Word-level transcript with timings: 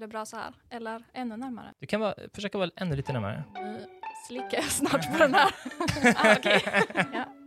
Blir 0.00 0.06
det 0.08 0.12
bra 0.12 0.26
så 0.26 0.36
här? 0.36 0.54
Eller 0.70 1.02
ännu 1.12 1.36
närmare? 1.36 1.72
Du 1.78 1.86
kan 1.86 2.00
vara, 2.00 2.14
försöka 2.34 2.58
vara 2.58 2.70
ännu 2.76 2.96
lite 2.96 3.12
närmare. 3.12 3.44
Nu 3.54 3.86
slickar 4.28 4.58
jag 4.58 4.64
snart 4.64 5.12
på 5.12 5.18
den 5.18 5.34
här. 5.34 5.54
ah, 6.16 6.36
ja. 7.12 7.39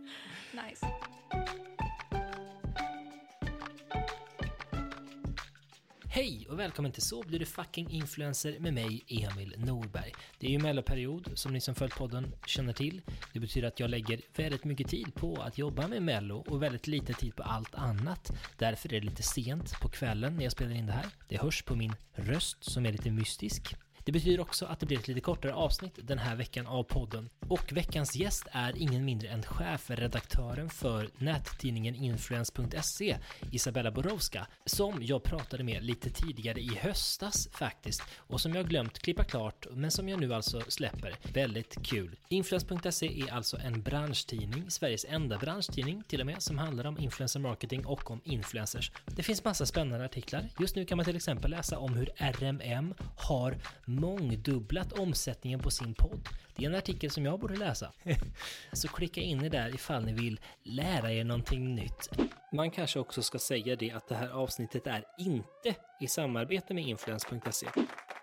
Hej 6.14 6.46
och 6.50 6.58
välkommen 6.58 6.92
till 6.92 7.02
Så 7.02 7.22
blir 7.22 7.38
du 7.38 7.46
fucking 7.46 7.90
influencer 7.90 8.58
med 8.58 8.74
mig, 8.74 9.04
Emil 9.08 9.54
Norberg. 9.58 10.12
Det 10.38 10.46
är 10.46 10.50
ju 10.50 10.58
melloperiod 10.58 11.30
som 11.34 11.52
ni 11.52 11.60
som 11.60 11.74
följt 11.74 11.94
podden 11.94 12.34
känner 12.46 12.72
till. 12.72 13.02
Det 13.32 13.40
betyder 13.40 13.68
att 13.68 13.80
jag 13.80 13.90
lägger 13.90 14.20
väldigt 14.36 14.64
mycket 14.64 14.88
tid 14.88 15.14
på 15.14 15.36
att 15.36 15.58
jobba 15.58 15.88
med 15.88 16.02
mello 16.02 16.44
och 16.48 16.62
väldigt 16.62 16.86
lite 16.86 17.12
tid 17.12 17.36
på 17.36 17.42
allt 17.42 17.74
annat. 17.74 18.32
Därför 18.58 18.94
är 18.94 19.00
det 19.00 19.06
lite 19.06 19.22
sent 19.22 19.80
på 19.80 19.88
kvällen 19.88 20.36
när 20.36 20.42
jag 20.42 20.52
spelar 20.52 20.74
in 20.74 20.86
det 20.86 20.92
här. 20.92 21.06
Det 21.28 21.36
hörs 21.42 21.62
på 21.62 21.74
min 21.74 21.92
röst 22.12 22.64
som 22.64 22.86
är 22.86 22.92
lite 22.92 23.10
mystisk. 23.10 23.74
Det 24.04 24.12
betyder 24.12 24.40
också 24.40 24.66
att 24.66 24.80
det 24.80 24.86
blir 24.86 24.98
ett 24.98 25.08
lite 25.08 25.20
kortare 25.20 25.54
avsnitt 25.54 25.98
den 26.02 26.18
här 26.18 26.36
veckan 26.36 26.66
av 26.66 26.82
podden. 26.82 27.30
Och 27.48 27.72
veckans 27.72 28.16
gäst 28.16 28.46
är 28.52 28.76
ingen 28.76 29.04
mindre 29.04 29.28
än 29.28 29.42
chefredaktören 29.42 30.70
för 30.70 31.08
nättidningen 31.18 31.94
Influence.se, 31.94 33.16
Isabella 33.50 33.90
Borowska, 33.90 34.46
som 34.66 35.02
jag 35.02 35.22
pratade 35.22 35.64
med 35.64 35.84
lite 35.84 36.10
tidigare 36.10 36.60
i 36.60 36.70
höstas 36.80 37.48
faktiskt, 37.52 38.02
och 38.16 38.40
som 38.40 38.54
jag 38.54 38.68
glömt 38.68 38.98
klippa 38.98 39.24
klart, 39.24 39.66
men 39.70 39.90
som 39.90 40.08
jag 40.08 40.20
nu 40.20 40.34
alltså 40.34 40.60
släpper. 40.68 41.14
Väldigt 41.32 41.82
kul. 41.82 42.16
Influence.se 42.28 43.20
är 43.20 43.32
alltså 43.32 43.56
en 43.56 43.82
branschtidning, 43.82 44.70
Sveriges 44.70 45.06
enda 45.08 45.38
branschtidning 45.38 46.02
till 46.08 46.20
och 46.20 46.26
med, 46.26 46.42
som 46.42 46.58
handlar 46.58 46.86
om 46.86 46.98
influencer 46.98 47.40
marketing 47.40 47.86
och 47.86 48.10
om 48.10 48.20
influencers. 48.24 48.92
Det 49.06 49.22
finns 49.22 49.44
massa 49.44 49.66
spännande 49.66 50.04
artiklar. 50.04 50.48
Just 50.60 50.76
nu 50.76 50.84
kan 50.84 50.96
man 50.96 51.04
till 51.04 51.16
exempel 51.16 51.50
läsa 51.50 51.78
om 51.78 51.94
hur 51.94 52.10
RMM 52.16 52.94
har 53.16 53.56
mångdubblat 54.00 54.92
omsättningen 54.92 55.60
på 55.60 55.70
sin 55.70 55.94
podd. 55.94 56.28
Det 56.56 56.64
är 56.64 56.70
en 56.70 56.76
artikel 56.76 57.10
som 57.10 57.24
jag 57.24 57.40
borde 57.40 57.56
läsa. 57.56 57.92
Så 58.72 58.88
klicka 58.88 59.20
in 59.20 59.44
er 59.44 59.50
där 59.50 59.74
ifall 59.74 60.04
ni 60.04 60.12
vill 60.12 60.40
lära 60.62 61.12
er 61.12 61.24
någonting 61.24 61.74
nytt. 61.74 62.10
Man 62.52 62.70
kanske 62.70 62.98
också 62.98 63.22
ska 63.22 63.38
säga 63.38 63.76
det 63.76 63.90
att 63.90 64.08
det 64.08 64.14
här 64.14 64.28
avsnittet 64.28 64.86
är 64.86 65.04
inte 65.18 65.74
i 66.00 66.06
samarbete 66.06 66.74
med 66.74 66.84
Influence.se. 66.86 67.66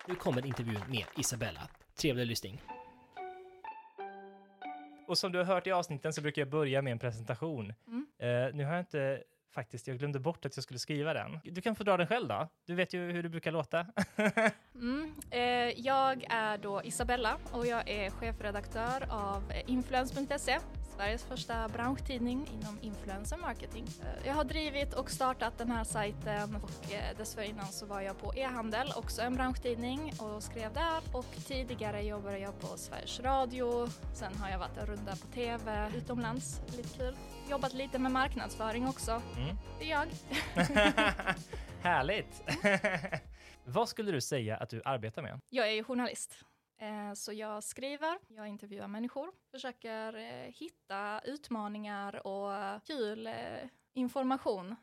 Nu 0.08 0.16
kommer 0.16 0.46
intervjun 0.46 0.82
med 0.90 1.06
Isabella. 1.18 1.70
Trevlig 1.96 2.28
lyssning. 2.28 2.62
Och 5.08 5.18
som 5.18 5.32
du 5.32 5.38
har 5.38 5.46
hört 5.46 5.68
i 5.68 5.72
avsnitten 5.72 6.14
så 6.14 6.22
brukar 6.22 6.42
jag 6.42 6.50
börja 6.50 6.82
med 6.82 6.92
en 6.92 7.00
presentation. 7.00 7.74
Mm. 7.88 8.08
Eh, 8.20 8.56
nu 8.56 8.66
har 8.66 8.72
jag 8.72 8.82
inte 8.82 9.24
faktiskt, 9.52 9.88
jag 9.88 9.98
glömde 9.98 10.20
bort 10.20 10.46
att 10.46 10.58
jag 10.58 10.64
skulle 10.64 10.80
skriva 10.80 11.14
den. 11.14 11.40
Du 11.44 11.62
kan 11.62 11.76
få 11.76 11.84
dra 11.84 11.98
den 11.98 12.08
själv 12.08 12.28
då. 12.28 12.48
Du 12.66 12.76
vet 12.76 12.94
ju 12.94 13.12
hur 13.12 13.24
det 13.24 13.30
brukar 13.30 13.52
låta. 13.52 13.86
Mm. 14.76 15.16
Eh, 15.32 15.80
jag 15.80 16.24
är 16.30 16.58
då 16.58 16.84
Isabella 16.84 17.38
och 17.52 17.66
jag 17.68 17.90
är 17.90 18.10
chefredaktör 18.10 19.08
av 19.10 19.54
Influence.se, 19.68 20.60
Sveriges 20.96 21.24
första 21.24 21.68
branschtidning 21.68 22.48
inom 22.54 22.80
influencer 22.82 23.38
marketing. 23.38 23.86
Eh, 24.02 24.28
jag 24.28 24.34
har 24.34 24.44
drivit 24.44 24.94
och 24.94 25.12
startat 25.12 25.58
den 25.58 25.72
här 25.72 25.84
sajten 25.84 26.56
och 26.56 26.94
eh, 26.94 27.18
dessförinnan 27.18 27.66
så 27.66 27.86
var 27.86 28.02
jag 28.02 28.20
på 28.20 28.34
e-handel, 28.36 28.94
också 28.96 29.22
en 29.22 29.36
branschtidning 29.36 30.14
och 30.20 30.44
skrev 30.44 30.74
där 30.74 31.02
och 31.14 31.26
tidigare 31.48 32.02
jobbade 32.02 32.38
jag 32.40 32.60
på 32.60 32.68
Sveriges 32.68 33.20
Radio. 33.20 33.88
Sen 34.14 34.36
har 34.36 34.50
jag 34.50 34.60
varit 34.60 34.78
en 34.78 34.86
runda 34.86 35.12
på 35.12 35.28
TV 35.28 35.92
utomlands, 35.98 36.62
lite 36.78 36.98
kul. 36.98 37.16
Jobbat 37.50 37.74
lite 37.74 38.00
med 38.00 38.12
marknadsföring 38.12 38.88
också. 38.88 39.22
Mm. 39.38 39.58
Det 39.80 39.92
är 39.92 40.00
jag. 40.00 40.08
Härligt! 41.82 42.44
Vad 43.66 43.90
skulle 43.90 44.12
du 44.12 44.22
säga 44.22 44.58
att 44.58 44.70
du 44.70 44.82
arbetar 44.86 45.22
med? 45.22 45.40
Jag 45.50 45.68
är 45.68 45.72
ju 45.72 45.84
journalist. 45.84 46.46
Eh, 46.82 47.14
Så 47.14 47.34
jag 47.34 47.64
skriver, 47.64 48.18
jag 48.28 48.48
intervjuar 48.48 48.88
människor, 48.88 49.32
försöker 49.52 50.16
eh, 50.16 50.52
hitta 50.54 51.22
utmaningar 51.26 52.28
och 52.28 52.84
kul 52.86 53.28
eh, 53.28 53.34
information 53.94 54.76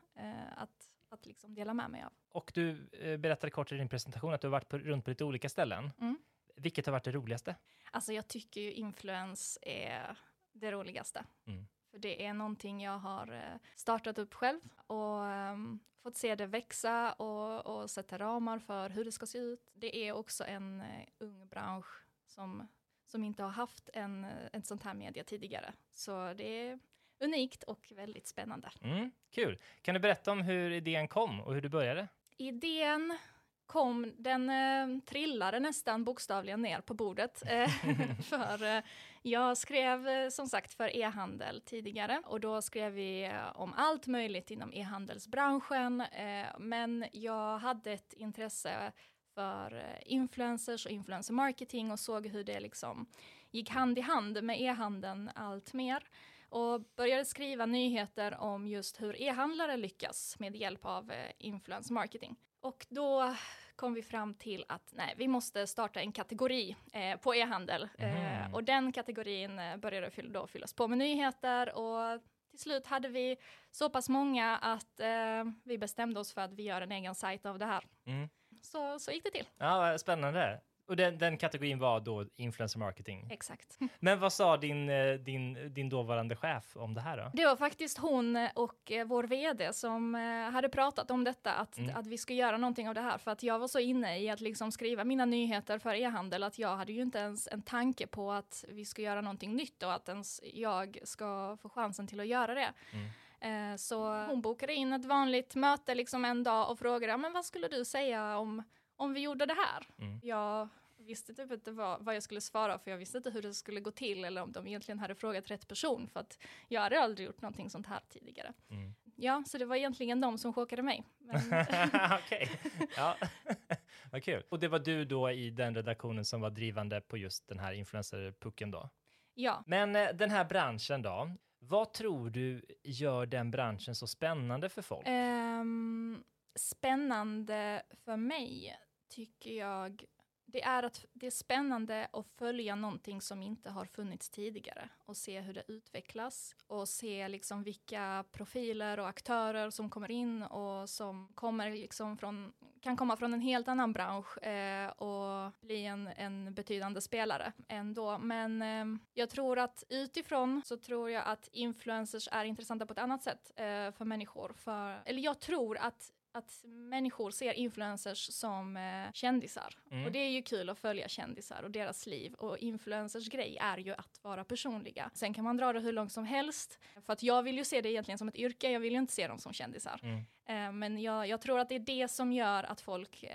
att, 0.57 0.91
att 1.09 1.27
liksom 1.27 1.55
dela 1.55 1.75
med 1.75 1.91
mig 1.91 2.03
av. 2.03 2.13
Och 2.33 2.51
du 2.55 2.89
berättade 3.19 3.51
kort 3.51 3.73
i 3.73 3.77
din 3.77 3.89
presentation 3.89 4.35
att 4.35 4.41
du 4.41 4.47
har 4.47 4.53
varit 4.53 4.69
på, 4.69 4.79
runt 4.79 5.05
på 5.05 5.11
lite 5.11 5.25
olika 5.25 5.49
ställen. 5.49 5.91
Mm. 6.01 6.19
Vilket 6.57 6.87
har 6.87 6.93
varit 6.93 7.05
det 7.05 7.13
roligaste? 7.13 7.57
Alltså 7.91 8.13
jag 8.13 8.29
tycker 8.29 8.61
ju 8.61 8.73
influens 8.73 9.59
är 9.63 10.19
det 10.53 10.73
roligaste. 10.73 11.25
Mm. 11.47 11.67
Det 11.99 12.25
är 12.25 12.35
någonting 12.35 12.83
jag 12.83 12.99
har 12.99 13.33
eh, 13.33 13.61
startat 13.77 14.19
upp 14.19 14.35
själv 14.35 14.61
och 14.87 15.27
ehm, 15.27 15.79
fått 16.03 16.17
se 16.17 16.35
det 16.35 16.47
växa 16.47 17.13
och, 17.13 17.67
och 17.67 17.91
sätta 17.91 18.19
ramar 18.19 18.59
för 18.59 18.91
hur 18.91 19.05
det 19.05 19.13
ska 19.13 19.27
se 19.27 19.39
ut. 19.39 19.71
Det 19.75 20.09
är 20.09 20.13
också 20.13 20.45
en 20.45 20.81
eh, 20.81 21.07
ung 21.19 21.49
bransch 21.49 22.05
som, 22.27 22.69
som 23.07 23.25
inte 23.25 23.43
har 23.43 23.51
haft 23.51 23.91
en, 23.95 24.25
eh, 24.25 24.31
ett 24.53 24.67
sånt 24.67 24.83
här 24.83 24.95
media 24.95 25.25
tidigare. 25.25 25.73
Så 25.93 26.35
det 26.35 26.69
är 26.69 26.79
unikt 27.21 27.63
och 27.63 27.93
väldigt 27.97 28.27
spännande. 28.27 28.71
Mm, 28.81 29.11
kul! 29.31 29.59
Kan 29.83 29.95
du 29.95 30.01
berätta 30.01 30.33
om 30.33 30.43
hur 30.43 30.71
idén 30.71 31.09
kom 31.09 31.41
och 31.41 31.55
hur 31.55 31.61
du 31.61 31.69
började? 31.69 32.09
Idén 32.37 33.19
kom, 33.67 34.13
den 34.19 34.51
eh, 34.51 35.03
trillade 35.05 35.61
nästan 35.61 36.05
bokstavligen 36.05 36.63
ner 36.63 36.81
på 36.81 36.95
bordet. 36.95 37.43
Eh, 37.47 37.69
för 38.23 38.77
eh, 38.77 38.83
jag 39.23 39.57
skrev 39.57 40.09
eh, 40.09 40.29
som 40.29 40.49
sagt 40.49 40.75
för 40.75 40.97
e-handel 40.97 41.61
tidigare 41.61 42.23
och 42.27 42.41
då 42.41 42.63
skrev 42.63 42.93
vi 42.93 43.25
eh, 43.25 43.61
om 43.61 43.75
allt 43.77 44.07
möjligt 44.07 44.51
inom 44.51 44.73
e-handelsbranschen. 44.73 46.01
Eh, 46.01 46.47
men 46.59 47.05
jag 47.13 47.59
hade 47.59 47.93
ett 47.93 48.13
intresse 48.13 48.93
för 49.35 49.83
influencers 50.07 50.87
och 50.87 50.93
influencer 50.93 51.35
marketing 51.35 51.91
och 51.91 52.01
såg 52.01 52.27
hur 52.27 52.45
det 52.45 52.61
liksom 52.61 53.07
gick 53.51 53.71
hand 53.71 53.99
i 53.99 54.01
hand 54.01 54.43
med 54.43 54.61
e-handeln 54.61 55.31
allt 55.35 55.73
mer 55.73 56.09
och 56.49 56.81
började 56.97 57.25
skriva 57.25 57.67
nyheter 57.67 58.41
om 58.41 58.69
just 58.69 59.01
hur 59.01 59.23
e-handlare 59.23 59.77
lyckas 59.77 60.39
med 60.39 60.57
hjälp 60.57 60.85
av 60.85 61.13
influencer 61.39 61.95
marketing. 61.95 62.37
Och 62.61 62.87
då 62.89 63.35
kom 63.79 63.95
vi 63.95 64.03
fram 64.03 64.35
till 64.35 64.65
att 64.69 64.93
nej, 64.93 65.15
vi 65.17 65.29
måste 65.29 65.67
starta 65.67 66.01
en 66.01 66.13
kategori 66.13 66.77
eh, 66.93 67.17
på 67.17 67.35
e-handel. 67.35 67.89
Mhm. 67.99 68.09
Eh, 68.09 68.55
och 68.55 68.65
den 68.65 68.93
kategorin 68.93 69.59
eh, 69.59 69.77
började 69.77 70.11
fyll, 70.11 70.33
då 70.33 70.47
fyllas 70.47 70.75
på 70.75 70.89
med 70.89 70.99
nyheter 70.99 71.79
och 71.79 72.21
till 72.51 72.61
slut 72.61 72.87
hade 72.87 73.09
vi 73.09 73.37
så 73.71 73.91
pass 73.91 74.09
många 74.09 74.57
att 74.57 75.01
eh, 75.01 75.45
vi 75.65 75.79
bestämde 75.79 76.21
oss 76.21 76.33
för 76.33 76.41
att 76.41 76.53
vi 76.53 76.63
gör 76.63 76.81
en 76.81 76.93
egen 76.93 77.15
sajt 77.15 77.47
av 77.47 77.59
det 77.59 77.67
här. 77.67 77.85
Mm. 78.07 78.29
Så, 78.63 78.99
så 78.99 79.11
gick 79.11 79.25
det 79.25 79.31
till. 79.31 79.47
Ja, 79.59 79.99
spännande. 79.99 80.61
Och 80.89 80.97
den, 80.97 81.19
den 81.19 81.37
kategorin 81.37 81.79
var 81.79 82.01
då 82.01 82.25
influencer 82.37 82.79
marketing. 82.79 83.29
Exakt. 83.31 83.79
Men 84.01 84.21
vad 84.21 84.33
sa 84.33 84.57
din, 84.57 84.89
eh, 84.89 85.15
din, 85.15 85.75
din 85.75 85.89
dåvarande 85.89 86.37
chef 86.37 86.77
om 86.77 86.95
det 86.95 87.01
här 87.01 87.17
då? 87.17 87.31
Det 87.35 87.45
var 87.45 87.57
faktiskt 87.57 87.99
hon 87.99 88.49
och 88.55 88.93
eh, 88.93 89.07
vår 89.07 89.25
vd 89.25 89.73
som 89.73 90.15
eh, 90.15 90.21
hade 90.53 90.69
pratat 90.69 91.11
om 91.11 91.25
detta, 91.25 91.53
att, 91.55 91.79
Mm. 91.79 91.97
att 91.97 92.07
vi 92.07 92.19
ska 92.19 92.35
göra 92.35 92.57
någonting 92.57 92.89
av 92.89 92.95
det 92.95 93.01
här. 93.01 93.19
För 93.19 93.31
att 93.31 93.43
jag 93.43 93.59
var 93.59 93.69
så 93.69 93.79
inne 93.79 94.19
i 94.19 94.31
att 94.31 94.41
liksom 94.41 94.73
skriva 94.73 95.05
mina 95.05 95.25
nyheter 95.25 95.79
för 95.79 95.95
e-handel 95.95 96.43
att 96.43 96.59
jag 96.59 96.77
hade 96.77 96.93
ju 96.93 97.03
inte 97.03 97.19
ens 97.19 97.49
en 97.53 97.63
tanke 97.63 98.07
på 98.07 98.33
att 98.33 98.65
vi 98.69 98.85
ska 98.85 99.03
göra 99.03 99.21
någonting 99.21 99.57
nytt 99.57 99.83
och 99.83 99.93
att 99.93 100.09
ens 100.09 100.41
jag 100.55 100.99
ska 101.05 101.57
få 101.63 101.69
chansen 101.69 102.07
till 102.07 102.21
att 102.21 102.27
göra 102.27 102.55
det. 102.55 102.73
Mm. 102.93 103.79
Så 103.79 104.25
hon 104.25 104.41
bokade 104.43 104.75
in 104.75 104.93
ett 104.93 105.05
vanligt 105.05 105.55
möte 105.55 105.95
liksom 105.95 106.25
en 106.25 106.43
dag 106.43 106.71
och 106.71 106.79
frågade, 106.79 107.17
men 107.17 107.33
vad 107.33 107.45
skulle 107.45 107.69
du 107.69 107.85
säga 107.85 108.39
om, 108.39 108.63
om 108.97 109.15
vi 109.15 109.21
gjorde 109.21 109.47
det 109.47 109.55
här? 109.55 109.87
Mm. 110.07 110.21
Jag 110.23 110.69
visste 111.09 111.35
typ 111.35 111.53
inte 111.53 111.73
vad, 111.73 112.05
vad 112.05 112.17
jag 112.17 112.23
skulle 112.23 112.41
svara, 112.41 112.79
för 112.79 112.91
jag 112.91 112.99
visste 112.99 113.19
inte 113.19 113.31
hur 113.31 113.43
det 113.43 113.55
skulle 113.55 113.81
gå 113.81 113.91
till 113.91 114.25
eller 114.25 114.43
om 114.43 114.53
de 114.53 114.67
egentligen 114.67 114.99
hade 114.99 115.15
frågat 115.15 115.51
rätt 115.51 115.69
person, 115.69 116.09
för 116.09 116.21
att 116.21 116.39
jag 116.69 116.81
hade 116.81 117.01
aldrig 117.01 117.27
gjort 117.27 117.43
någonting 117.43 117.71
sånt 117.71 117.87
här 117.87 118.01
tidigare. 118.09 118.53
Mm. 118.71 118.95
Ja, 119.17 119.43
så 119.47 119.59
det 119.59 119.65
var 119.65 119.77
egentligen 119.77 120.21
de 120.21 120.39
som 120.39 120.53
chockade 120.53 120.83
mig. 120.83 121.05
Okej, 122.25 122.51
ja. 122.97 123.17
vad 124.13 124.23
kul. 124.23 124.43
Och 124.49 124.61
det 124.61 124.69
var 124.69 124.79
du 124.79 125.05
då 125.05 125.31
i 125.31 125.51
den 125.51 125.75
redaktionen 125.75 126.25
som 126.25 126.41
var 126.41 126.51
drivande 126.51 127.01
på 127.01 127.17
just 127.17 127.49
den 127.49 127.59
här 127.59 127.73
influencerpucken 127.73 128.71
då? 128.71 128.91
ja, 129.35 129.63
Men 129.67 129.97
eh, 129.97 130.09
den 130.15 130.31
här 130.31 130.45
branschen 130.45 131.03
då? 131.03 131.31
Vad 131.61 131.93
tror 131.93 132.31
du 132.31 132.63
gör 132.83 133.27
den 133.27 133.51
branschen 133.51 133.95
så 133.95 134.07
spännande 134.07 134.69
för 134.69 134.83
folk? 134.83 135.03
Ehm, 135.07 136.25
spännande 136.59 137.83
för 138.05 138.17
mig 138.17 138.77
tycker 139.09 139.51
jag 139.51 140.05
det 140.51 140.63
är 140.63 140.83
att 140.83 141.05
det 141.13 141.27
är 141.27 141.31
spännande 141.31 142.09
att 142.13 142.27
följa 142.37 142.75
någonting 142.75 143.21
som 143.21 143.43
inte 143.43 143.71
har 143.71 143.85
funnits 143.85 144.31
tidigare 144.31 144.89
och 145.07 145.17
se 145.17 145.41
hur 145.41 145.55
det 145.55 145.63
utvecklas 145.69 146.57
och 146.67 146.89
se 146.89 147.29
liksom 147.29 147.63
vilka 147.63 148.25
profiler 148.33 149.01
och 149.01 149.09
aktörer 149.09 149.71
som 149.71 149.91
kommer 149.91 150.11
in 150.11 150.43
och 150.43 150.89
som 150.89 151.29
kommer 151.35 151.71
liksom 151.71 152.19
från, 152.19 152.53
kan 152.81 152.97
komma 152.97 153.17
från 153.17 153.35
en 153.35 153.41
helt 153.41 153.69
annan 153.69 153.93
bransch 153.93 154.43
eh, 154.43 154.89
och 154.89 155.53
bli 155.61 155.85
en, 155.85 156.07
en 156.07 156.55
betydande 156.55 157.01
spelare 157.01 157.53
ändå. 157.69 158.19
Men 158.19 158.63
eh, 158.63 159.01
jag 159.15 159.31
tror 159.31 159.59
att 159.59 159.85
utifrån 159.89 160.63
så 160.65 160.77
tror 160.77 161.11
jag 161.11 161.25
att 161.27 161.49
influencers 161.53 162.29
är 162.33 162.45
intressanta 162.45 162.87
på 162.87 162.93
ett 162.93 162.99
annat 162.99 163.23
sätt 163.23 163.53
eh, 163.57 163.65
för 163.93 164.05
människor. 164.05 164.53
För, 164.57 165.03
eller 165.05 165.23
jag 165.23 165.41
tror 165.41 165.79
att 165.79 166.13
att 166.33 166.61
människor 166.65 167.31
ser 167.31 167.53
influencers 167.53 168.33
som 168.33 168.77
eh, 168.77 169.13
kändisar. 169.13 169.75
Mm. 169.91 170.05
Och 170.05 170.13
det 170.13 170.19
är 170.19 170.31
ju 170.31 170.43
kul 170.43 170.71
att 170.71 170.79
följa 170.79 171.09
kändisar 171.09 171.63
och 171.63 171.71
deras 171.71 172.07
liv. 172.07 172.35
Och 172.35 172.59
influencers 172.59 173.29
grej 173.29 173.59
är 173.61 173.79
ju 173.79 173.93
att 173.93 174.21
vara 174.23 174.45
personliga. 174.45 175.11
Sen 175.15 175.35
kan 175.35 175.45
man 175.45 175.57
dra 175.57 175.73
det 175.73 175.81
hur 175.81 175.93
långt 175.93 176.13
som 176.13 176.25
helst. 176.25 176.79
För 177.07 177.13
att 177.13 177.23
jag 177.23 177.43
vill 177.43 177.59
ju 177.59 177.65
se 177.65 177.81
det 177.81 177.91
egentligen 177.91 178.19
som 178.19 178.29
ett 178.29 178.37
yrke, 178.37 178.71
jag 178.71 178.81
vill 178.81 178.93
ju 178.93 178.99
inte 178.99 179.13
se 179.13 179.29
dem 179.29 179.39
som 179.39 179.53
kändisar. 179.53 180.01
Mm. 180.03 180.25
Eh, 180.49 180.73
men 180.73 181.03
jag, 181.03 181.29
jag, 181.29 181.41
tror 181.41 181.59
att 181.59 181.69
det 181.69 181.75
är 181.75 181.79
det 181.79 182.09
som 182.09 182.33
gör 182.33 182.65
att 182.65 182.81
folk 182.81 183.23
eh, 183.23 183.31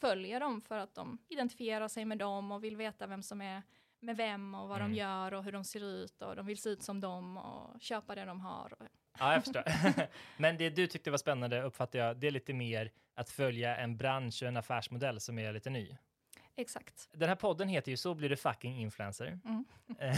följer 0.00 0.40
dem 0.40 0.60
för 0.60 0.78
att 0.78 0.94
de 0.94 1.18
identifierar 1.28 1.88
sig 1.88 2.04
med 2.04 2.18
dem 2.18 2.52
och 2.52 2.64
vill 2.64 2.76
veta 2.76 3.06
vem 3.06 3.22
som 3.22 3.42
är 3.42 3.62
med 4.04 4.16
vem 4.16 4.54
och 4.54 4.68
vad 4.68 4.78
Mm. 4.80 4.90
de 4.92 4.98
gör 4.98 5.34
och 5.34 5.44
hur 5.44 5.52
de 5.52 5.64
ser 5.64 5.84
ut 5.84 6.22
och 6.22 6.36
de 6.36 6.46
vill 6.46 6.58
se 6.58 6.68
ut 6.68 6.82
som 6.82 7.00
dem 7.00 7.36
och 7.36 7.80
köpa 7.80 8.14
det 8.14 8.24
de 8.24 8.40
har. 8.40 8.72
Ja, 9.18 9.32
jag 9.32 9.44
förstår. 9.44 9.62
Men 10.42 10.56
det 10.56 10.70
du 10.70 10.86
tyckte 10.86 11.10
var 11.10 11.18
spännande 11.18 11.62
uppfattar 11.62 11.98
jag, 11.98 12.16
det 12.16 12.26
är 12.26 12.30
lite 12.30 12.52
mer 12.54 12.92
att 13.14 13.30
följa 13.30 13.76
en 13.76 13.96
bransch 13.96 14.42
och 14.42 14.48
en 14.48 14.56
affärsmodell 14.56 15.20
som 15.20 15.38
är 15.38 15.52
lite 15.52 15.70
ny. 15.70 15.96
Exakt. 16.56 17.08
Den 17.12 17.28
här 17.28 17.36
podden 17.36 17.68
heter 17.68 17.90
ju 17.90 17.96
Så 17.96 18.14
blir 18.14 18.28
du 18.28 18.36
fucking 18.36 18.80
influencer. 18.80 19.38
Mm. 19.44 19.64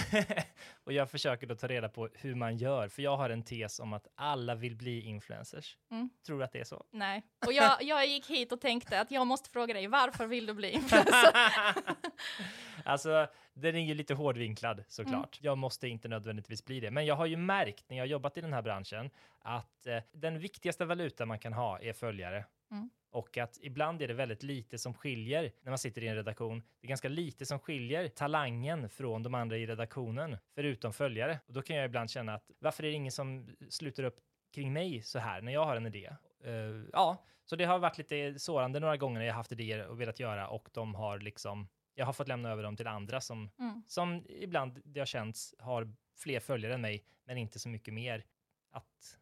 och 0.85 0.93
jag 0.93 1.11
försöker 1.11 1.47
då 1.47 1.55
ta 1.55 1.67
reda 1.67 1.89
på 1.89 2.09
hur 2.15 2.35
man 2.35 2.57
gör, 2.57 2.89
för 2.89 3.03
jag 3.03 3.17
har 3.17 3.31
en 3.31 3.43
tes 3.43 3.81
om 3.81 3.93
att 3.93 4.07
alla 4.15 4.55
vill 4.55 4.77
bli 4.77 5.01
influencers. 5.01 5.77
Mm. 5.91 6.11
Tror 6.27 6.39
du 6.39 6.45
att 6.45 6.53
det 6.53 6.61
är 6.61 6.65
så? 6.65 6.85
Nej, 6.91 7.23
och 7.47 7.53
jag, 7.53 7.77
jag 7.83 8.07
gick 8.07 8.31
hit 8.31 8.53
och 8.53 8.61
tänkte 8.61 9.01
att 9.01 9.11
jag 9.11 9.27
måste 9.27 9.51
fråga 9.51 9.75
dig, 9.75 9.87
varför 9.87 10.27
vill 10.27 10.47
du 10.47 10.55
bli 10.55 10.71
influencer? 10.71 11.31
alltså, 12.85 13.27
den 13.55 13.77
är 13.77 13.85
ju 13.85 13.95
lite 13.95 14.15
hårdvinklad 14.15 14.85
såklart. 14.89 15.39
Mm. 15.41 15.47
Jag 15.47 15.59
måste 15.59 15.89
inte 15.89 16.09
nödvändigtvis 16.09 16.65
bli 16.65 16.81
det, 16.81 16.91
men 16.91 17.07
jag 17.07 17.15
har 17.15 17.27
ju 17.27 17.37
märkt 17.37 17.85
när 17.89 17.97
jag 17.97 18.03
har 18.03 18.09
jobbat 18.09 18.37
i 18.37 18.41
den 18.41 18.53
här 18.53 18.63
branschen 18.63 19.11
att 19.39 19.87
eh, 19.87 20.03
den 20.13 20.39
viktigaste 20.39 20.85
valuta 20.85 21.27
man 21.27 21.39
kan 21.39 21.53
ha 21.53 21.79
är 21.81 21.93
följare. 21.93 22.45
Mm. 22.71 22.91
Och 23.17 23.39
att 23.39 23.59
ibland 23.63 24.03
är 24.03 24.09
det 24.09 24.15
väldigt 24.15 24.43
lite 24.43 24.79
som 24.79 24.95
skiljer 24.95 25.53
när 25.63 25.71
man 25.71 25.79
sitter 25.79 26.03
i 26.03 26.09
en 26.09 26.15
redaktion. 26.17 26.63
Det 26.81 26.87
är 26.87 26.89
ganska 26.89 27.09
lite 27.09 27.47
som 27.47 27.59
skiljer 27.59 28.09
talangen 28.09 28.89
från 28.89 29.23
de 29.23 29.35
andra 29.35 29.57
i 29.57 29.67
redaktionen, 29.67 30.37
förutom 30.55 30.93
följare. 30.93 31.41
Och 31.47 31.53
då 31.53 31.63
kan 31.63 31.77
jag 31.77 31.85
ibland 31.85 32.11
känna 32.11 32.35
att 32.35 32.51
varför 32.59 32.83
är 32.85 32.89
det 32.89 32.95
ingen 32.95 33.13
som 33.13 33.57
sluter 33.69 34.05
upp 34.05 34.21
kring 34.55 34.73
mig 34.73 35.03
så 35.03 35.19
här 35.19 35.41
när 35.43 35.53
jag 35.53 35.65
har 35.65 35.77
en 35.77 35.87
idé? 35.87 36.11
Eh, 36.45 36.53
ja, 36.93 37.25
så 37.45 37.57
det 37.57 37.65
har 37.65 37.79
varit 37.79 37.99
lite 37.99 38.39
sårande 38.39 38.81
några 38.81 38.97
gånger 38.97 39.19
när 39.19 39.27
jag 39.27 39.35
haft 39.35 39.53
idéer 39.53 39.87
och 39.87 40.01
velat 40.01 40.21
göra 40.21 40.49
och 40.49 40.69
de 40.73 40.95
har 40.95 41.19
liksom, 41.19 41.69
jag 41.95 42.07
har 42.07 42.13
fått 42.13 42.29
lämna 42.29 42.51
över 42.51 42.63
dem 42.63 42.77
till 42.77 42.87
andra 42.87 43.21
som, 43.21 43.51
Mm. 43.59 43.83
som 43.87 44.25
ibland 44.29 44.81
det 44.85 45.01
har 45.01 45.07
känts 45.07 45.55
har 45.59 45.93
fler 46.17 46.41
följare 46.41 46.75
än 46.75 46.81
mig, 46.81 47.05
men 47.25 47.39
inte 47.39 47.59
så 47.59 47.69
mycket 47.69 47.95
mer 47.95 48.25
att. 48.71 49.19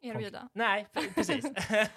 Erbjuda. 0.00 0.48
Nej, 0.52 0.86
pre- 0.92 1.14
precis. 1.14 1.44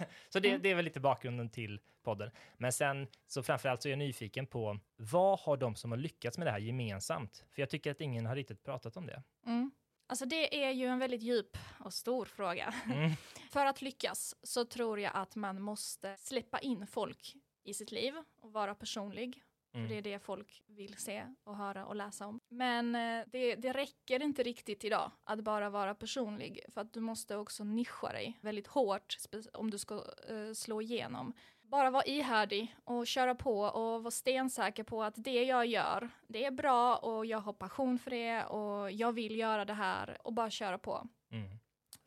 så 0.29 0.39
det, 0.39 0.49
Mm. 0.49 0.61
det 0.61 0.69
är 0.71 0.75
väl 0.75 0.85
lite 0.85 0.99
bakgrunden 0.99 1.49
till 1.49 1.79
podden. 2.03 2.31
Men 2.57 2.71
sen 2.71 3.07
så 3.27 3.43
framförallt 3.43 3.81
så 3.81 3.87
är 3.87 3.89
jag 3.89 3.99
nyfiken 3.99 4.47
på 4.47 4.79
vad 4.95 5.39
har 5.39 5.57
de 5.57 5.75
som 5.75 5.91
har 5.91 5.97
lyckats 5.97 6.37
med 6.37 6.47
det 6.47 6.51
här 6.51 6.59
gemensamt? 6.59 7.45
För 7.51 7.61
jag 7.61 7.69
tycker 7.69 7.91
att 7.91 8.01
ingen 8.01 8.25
har 8.25 8.35
riktigt 8.35 8.63
pratat 8.63 8.97
om 8.97 9.05
det. 9.07 9.23
Mm. 9.45 9.71
Alltså 10.07 10.25
det 10.25 10.63
är 10.65 10.71
ju 10.71 10.85
en 10.85 10.99
väldigt 10.99 11.21
djup 11.21 11.57
och 11.79 11.93
stor 11.93 12.25
fråga. 12.25 12.73
Mm. 12.85 13.11
För 13.51 13.65
att 13.65 13.81
lyckas 13.81 14.35
så 14.43 14.65
tror 14.65 14.99
jag 14.99 15.11
att 15.15 15.35
man 15.35 15.61
måste 15.61 16.17
släppa 16.17 16.59
in 16.59 16.87
folk 16.87 17.35
i 17.63 17.73
sitt 17.73 17.91
liv 17.91 18.13
och 18.41 18.53
vara 18.53 18.75
personlig. 18.75 19.43
Mm. 19.73 19.87
För 19.87 19.93
det 19.93 19.97
är 19.97 20.13
det 20.13 20.19
folk 20.19 20.63
vill 20.67 20.97
se 20.97 21.25
och 21.43 21.57
höra 21.57 21.85
och 21.85 21.95
läsa 21.95 22.27
om. 22.27 22.39
Men 22.49 22.95
eh, 22.95 23.25
det, 23.27 23.55
det 23.55 23.73
räcker 23.73 24.23
inte 24.23 24.43
riktigt 24.43 24.83
idag 24.83 25.11
att 25.23 25.39
bara 25.39 25.69
vara 25.69 25.95
personlig. 25.95 26.59
För 26.69 26.81
att 26.81 26.93
du 26.93 26.99
måste 26.99 27.37
också 27.37 27.63
nischa 27.63 28.11
dig 28.11 28.37
väldigt 28.41 28.67
hårt 28.67 29.17
om 29.53 29.71
du 29.71 29.77
ska 29.77 29.95
eh, 30.29 30.53
slå 30.53 30.81
igenom. 30.81 31.33
Bara 31.61 31.89
vara 31.91 32.03
ihärdig 32.03 32.75
och 32.83 33.07
köra 33.07 33.35
på 33.35 33.61
och 33.61 34.03
vara 34.03 34.11
stensäker 34.11 34.83
på 34.83 35.03
att 35.03 35.13
det 35.17 35.43
jag 35.43 35.65
gör, 35.65 36.09
det 36.27 36.45
är 36.45 36.51
bra 36.51 36.95
och 36.95 37.25
jag 37.25 37.39
har 37.39 37.53
passion 37.53 37.99
för 37.99 38.11
det 38.11 38.43
och 38.43 38.91
jag 38.91 39.11
vill 39.11 39.35
göra 39.39 39.65
det 39.65 39.73
här 39.73 40.17
och 40.23 40.33
bara 40.33 40.49
köra 40.49 40.77
på. 40.77 41.07
Mm. 41.31 41.49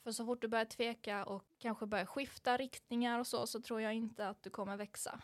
För 0.02 0.12
så 0.12 0.26
fort 0.26 0.40
du 0.40 0.48
börjar 0.48 0.64
tveka 0.64 1.24
och 1.24 1.44
kanske 1.58 1.86
börjar 1.86 2.06
skifta 2.06 2.56
riktningar 2.56 3.18
och 3.18 3.26
så, 3.26 3.46
så 3.46 3.60
tror 3.60 3.80
jag 3.80 3.94
inte 3.94 4.28
att 4.28 4.42
du 4.42 4.50
kommer 4.50 4.76
växa. 4.76 5.20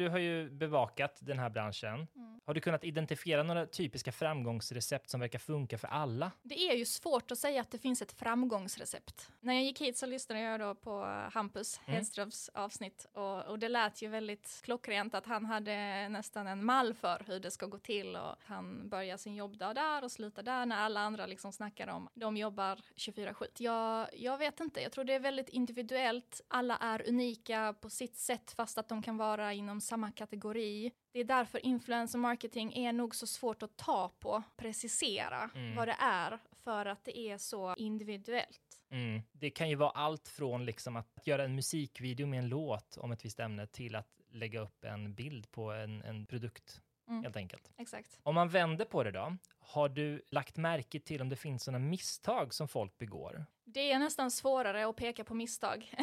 Du 0.00 0.08
har 0.08 0.18
ju 0.18 0.50
bevakat 0.50 1.18
den 1.22 1.38
här 1.38 1.50
branschen. 1.50 2.06
Har 2.46 2.54
du 2.54 2.60
kunnat 2.60 2.84
identifiera 2.84 3.42
några 3.42 3.66
typiska 3.66 4.12
framgångsrecept 4.12 5.10
som 5.10 5.20
verkar 5.20 5.38
funka 5.38 5.78
för 5.78 5.88
alla? 5.88 6.30
Det 6.42 6.70
är 6.70 6.76
ju 6.76 6.84
svårt 6.84 7.30
att 7.30 7.38
säga 7.38 7.60
att 7.60 7.70
det 7.70 7.78
finns 7.78 8.02
ett 8.02 8.12
framgångsrecept. 8.12 9.30
När 9.40 9.54
jag 9.54 9.62
gick 9.64 9.80
hit 9.80 9.98
så 9.98 10.06
lyssnade 10.06 10.40
jag 10.40 10.60
då 10.60 10.74
på 10.74 11.04
Hampus 11.32 11.80
Mm. 11.84 11.96
Hedströms 11.96 12.50
avsnitt 12.54 13.06
och, 13.12 13.44
och 13.44 13.58
det 13.58 13.68
lät 13.68 14.02
ju 14.02 14.08
väldigt 14.08 14.60
klockrent 14.62 15.14
att 15.14 15.26
han 15.26 15.44
hade 15.46 16.08
nästan 16.08 16.46
en 16.46 16.64
mall 16.64 16.94
för 16.94 17.22
hur 17.26 17.40
det 17.40 17.50
ska 17.50 17.66
gå 17.66 17.78
till 17.78 18.16
och 18.16 18.36
han 18.44 18.88
börjar 18.88 19.16
sin 19.16 19.34
jobbdag 19.34 19.74
där 19.74 20.04
och 20.04 20.12
slutar 20.12 20.42
där 20.42 20.66
när 20.66 20.76
alla 20.76 21.00
andra 21.00 21.26
liksom 21.26 21.52
snackar 21.52 21.88
om 21.88 22.08
de 22.14 22.36
jobbar 22.36 22.80
24-7. 22.96 23.44
Jag, 23.58 24.08
jag 24.12 24.38
vet 24.38 24.60
inte, 24.60 24.80
jag 24.80 24.92
tror 24.92 25.04
det 25.04 25.14
är 25.14 25.20
väldigt 25.20 25.48
individuellt. 25.48 26.40
Alla 26.48 26.76
är 26.76 27.08
unika 27.08 27.74
på 27.80 27.90
sitt 27.90 28.16
sätt 28.16 28.52
fast 28.56 28.78
att 28.78 28.88
de 28.88 29.02
kan 29.02 29.16
vara 29.16 29.52
inom 29.52 29.80
samma 29.80 30.12
kategori. 30.12 30.92
Det 31.12 31.20
är 31.20 31.24
därför 31.24 31.66
influencer 31.66 32.18
marketing 32.18 32.72
är 32.72 32.92
nog 32.92 33.14
så 33.14 33.26
svårt 33.26 33.62
att 33.62 33.76
ta 33.76 34.08
på, 34.20 34.42
precisera 34.56 35.50
Mm. 35.54 35.76
vad 35.76 35.88
det 35.88 35.96
är 36.00 36.38
för 36.64 36.86
att 36.86 37.04
det 37.04 37.18
är 37.18 37.38
så 37.38 37.74
individuellt. 37.76 38.60
Mm. 38.90 39.22
Det 39.32 39.50
kan 39.50 39.68
ju 39.68 39.74
vara 39.74 39.90
allt 39.90 40.28
från 40.28 40.64
liksom 40.64 40.96
att 40.96 41.18
göra 41.24 41.44
en 41.44 41.54
musikvideo 41.54 42.26
med 42.26 42.38
en 42.38 42.48
låt 42.48 42.96
om 42.96 43.12
ett 43.12 43.24
visst 43.24 43.40
ämne 43.40 43.66
till 43.66 43.94
att 43.96 44.08
lägga 44.32 44.60
upp 44.60 44.84
en 44.84 45.14
bild 45.14 45.50
på 45.50 45.72
en, 45.72 46.02
en 46.02 46.26
produkt, 46.26 46.80
Mm. 47.08 47.22
helt 47.22 47.36
enkelt. 47.36 47.70
Exakt. 47.76 48.18
Om 48.22 48.34
man 48.34 48.48
vänder 48.48 48.84
på 48.84 49.02
det 49.04 49.10
då, 49.10 49.36
har 49.58 49.88
du 49.88 50.22
lagt 50.30 50.56
märke 50.56 51.00
till 51.00 51.20
om 51.22 51.28
det 51.28 51.36
finns 51.36 51.64
sådana 51.64 51.78
misstag 51.78 52.54
som 52.54 52.68
folk 52.68 52.98
begår? 52.98 53.44
Det 53.72 53.92
är 53.92 53.98
nästan 53.98 54.30
svårare 54.30 54.86
att 54.86 54.96
peka 54.96 55.24
på 55.24 55.34
misstag. 55.34 55.92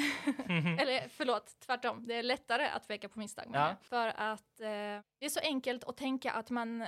Eller 0.80 1.08
förlåt, 1.10 1.56
tvärtom. 1.60 2.08
Det 2.08 2.14
är 2.16 2.24
lättare 2.24 2.66
att 2.68 2.88
peka 2.88 3.10
på 3.10 3.20
misstag. 3.20 3.46
Ja. 3.54 3.76
För 3.82 4.08
att 4.08 4.60
eh, 4.62 4.68
det 5.20 5.26
är 5.26 5.30
så 5.30 5.40
enkelt 5.40 5.84
att 5.84 5.98
tänka 5.98 6.32
att 6.32 6.50
man, 6.50 6.86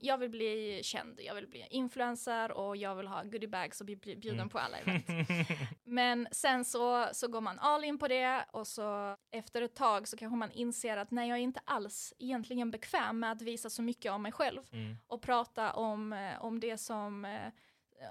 jag 0.00 0.18
vill 0.18 0.30
bli 0.30 0.80
känd, 0.84 1.20
jag 1.22 1.34
vill 1.34 1.48
bli 1.48 1.66
influencer 1.70 2.52
och 2.52 2.76
jag 2.76 2.94
vill 2.94 3.06
ha 3.06 3.22
goodiebags 3.22 3.80
och 3.80 3.86
bli 3.86 3.96
bli 3.96 4.16
bjuden 4.16 4.38
Mm. 4.38 4.48
på 4.48 4.58
alla 4.58 4.78
event. 4.78 5.06
Men 5.84 6.28
sen 6.32 6.64
så, 6.64 7.08
så 7.12 7.28
går 7.28 7.40
man 7.40 7.58
all 7.58 7.84
in 7.84 7.98
på 7.98 8.08
det 8.08 8.44
och 8.52 8.66
så 8.66 9.16
efter 9.30 9.62
ett 9.62 9.74
tag 9.76 10.08
så 10.08 10.16
kanske 10.16 10.36
man 10.36 10.50
inser 10.52 10.96
att 10.96 11.10
nej, 11.10 11.28
jag 11.28 11.38
är 11.38 11.42
inte 11.42 11.60
alls 11.64 12.14
egentligen 12.18 12.70
bekväm 12.70 13.18
med 13.20 13.32
att 13.32 13.42
visa 13.42 13.70
så 13.70 13.82
mycket 13.82 14.12
om 14.12 14.22
mig 14.22 14.32
själv 14.32 14.62
Mm. 14.72 14.96
och 15.06 15.22
prata 15.22 15.72
om, 15.72 16.12
eh, 16.12 16.44
om 16.44 16.60
det 16.60 16.78
som 16.78 17.24
eh, 17.24 17.40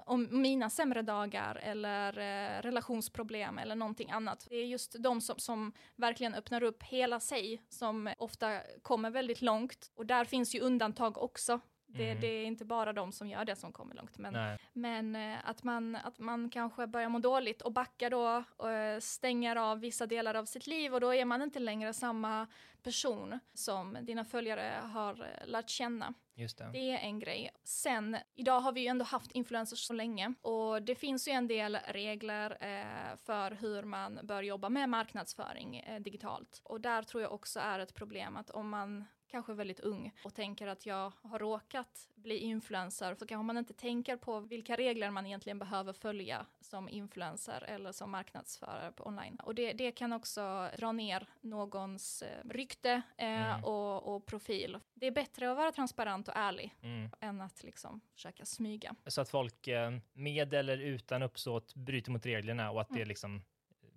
om 0.06 0.28
mina 0.42 0.70
sämre 0.70 1.02
dagar 1.02 1.60
eller 1.62 2.18
eh, 2.18 2.62
relationsproblem 2.62 3.58
eller 3.58 3.74
någonting 3.74 4.10
annat. 4.10 4.46
Det 4.48 4.56
är 4.56 4.66
just 4.66 4.96
de 4.98 5.20
som, 5.20 5.38
som 5.38 5.72
verkligen 5.96 6.34
öppnar 6.34 6.62
upp 6.62 6.82
hela 6.82 7.20
sig 7.20 7.62
som 7.68 8.12
ofta 8.18 8.60
kommer 8.82 9.10
väldigt 9.10 9.42
långt. 9.42 9.90
Och 9.94 10.06
där 10.06 10.24
finns 10.24 10.54
ju 10.54 10.60
undantag 10.60 11.18
också. 11.18 11.60
Det, 11.94 12.08
Mm. 12.10 12.20
det 12.20 12.26
är 12.26 12.44
inte 12.44 12.64
bara 12.64 12.92
de 12.92 13.12
som 13.12 13.28
gör 13.28 13.44
det 13.44 13.56
som 13.56 13.72
kommer 13.72 13.94
långt. 13.94 14.18
Men, 14.18 14.32
Nej. 14.32 14.58
men 14.72 15.16
eh, 15.16 15.38
att, 15.44 15.62
man, 15.62 15.96
att 15.96 16.18
man 16.18 16.50
kanske 16.50 16.86
börjar 16.86 17.08
må 17.08 17.18
dåligt 17.18 17.62
och 17.62 17.72
backar 17.72 18.10
då 18.10 18.44
och 18.56 18.70
eh, 18.70 19.00
stänger 19.00 19.56
av 19.56 19.80
vissa 19.80 20.06
delar 20.06 20.34
av 20.34 20.44
sitt 20.44 20.66
liv 20.66 20.94
och 20.94 21.00
då 21.00 21.14
är 21.14 21.24
man 21.24 21.42
inte 21.42 21.58
längre 21.58 21.92
samma 21.92 22.46
person 22.82 23.38
som 23.54 23.98
dina 24.02 24.24
följare 24.24 24.74
har 24.82 25.12
eh, 25.20 25.46
lärt 25.48 25.68
känna. 25.68 26.14
Just 26.34 26.58
det. 26.58 26.70
Det 26.72 26.90
är 26.90 26.98
en 26.98 27.18
grej. 27.18 27.50
Sen, 27.64 28.16
idag 28.34 28.60
har 28.60 28.72
vi 28.72 28.80
ju 28.80 28.86
ändå 28.86 29.04
haft 29.04 29.32
influencers 29.32 29.78
så 29.78 29.92
länge 29.92 30.34
och 30.42 30.82
det 30.82 30.94
finns 30.94 31.28
ju 31.28 31.32
en 31.32 31.46
del 31.46 31.78
regler 31.88 32.50
eh, 32.60 33.16
för 33.16 33.50
hur 33.50 33.82
man 33.82 34.18
bör 34.22 34.42
jobba 34.42 34.68
med 34.68 34.88
marknadsföring 34.88 35.76
eh, 35.76 36.00
digitalt. 36.00 36.60
Och 36.64 36.80
där 36.80 37.02
tror 37.02 37.22
jag 37.22 37.32
också 37.32 37.60
är 37.60 37.78
ett 37.78 37.94
problem 37.94 38.36
att 38.36 38.50
om 38.50 38.68
man 38.68 39.04
kanske 39.32 39.52
väldigt 39.52 39.80
ung 39.80 40.12
och 40.24 40.34
tänker 40.34 40.66
att 40.66 40.86
jag 40.86 41.12
har 41.22 41.38
råkat 41.38 42.08
bli 42.14 42.38
influencer, 42.38 43.14
så 43.14 43.26
kanske 43.26 43.44
man 43.44 43.58
inte 43.58 43.74
tänker 43.74 44.16
på 44.16 44.40
vilka 44.40 44.76
regler 44.76 45.10
man 45.10 45.26
egentligen 45.26 45.58
behöver 45.58 45.92
följa 45.92 46.46
som 46.60 46.88
influencer 46.88 47.64
eller 47.68 47.92
som 47.92 48.10
marknadsförare 48.10 48.92
på 48.92 49.06
online. 49.06 49.36
Och 49.36 49.54
det, 49.54 49.72
det 49.72 49.92
kan 49.92 50.12
också 50.12 50.70
dra 50.78 50.92
ner 50.92 51.26
någons 51.40 52.22
eh, 52.22 52.48
rykte 52.48 53.02
eh, 53.16 53.52
mm. 53.52 53.64
och, 53.64 54.14
och, 54.14 54.26
profil. 54.26 54.78
Det 54.94 55.06
är 55.06 55.10
bättre 55.10 55.50
att 55.50 55.56
vara 55.56 55.72
transparent 55.72 56.28
och 56.28 56.36
ärlig 56.36 56.74
mm. 56.82 57.10
än 57.20 57.40
att 57.40 57.62
liksom 57.62 58.00
försöka 58.14 58.44
smyga. 58.44 58.94
Så 59.06 59.20
att 59.20 59.28
folk 59.28 59.68
eh, 59.68 59.92
med 60.12 60.54
eller 60.54 60.78
utan 60.78 61.22
uppsåt 61.22 61.74
bryter 61.74 62.10
mot 62.10 62.26
reglerna 62.26 62.70
och 62.70 62.80
att 62.80 62.90
mm. 62.90 63.00
det 63.00 63.04
liksom 63.04 63.42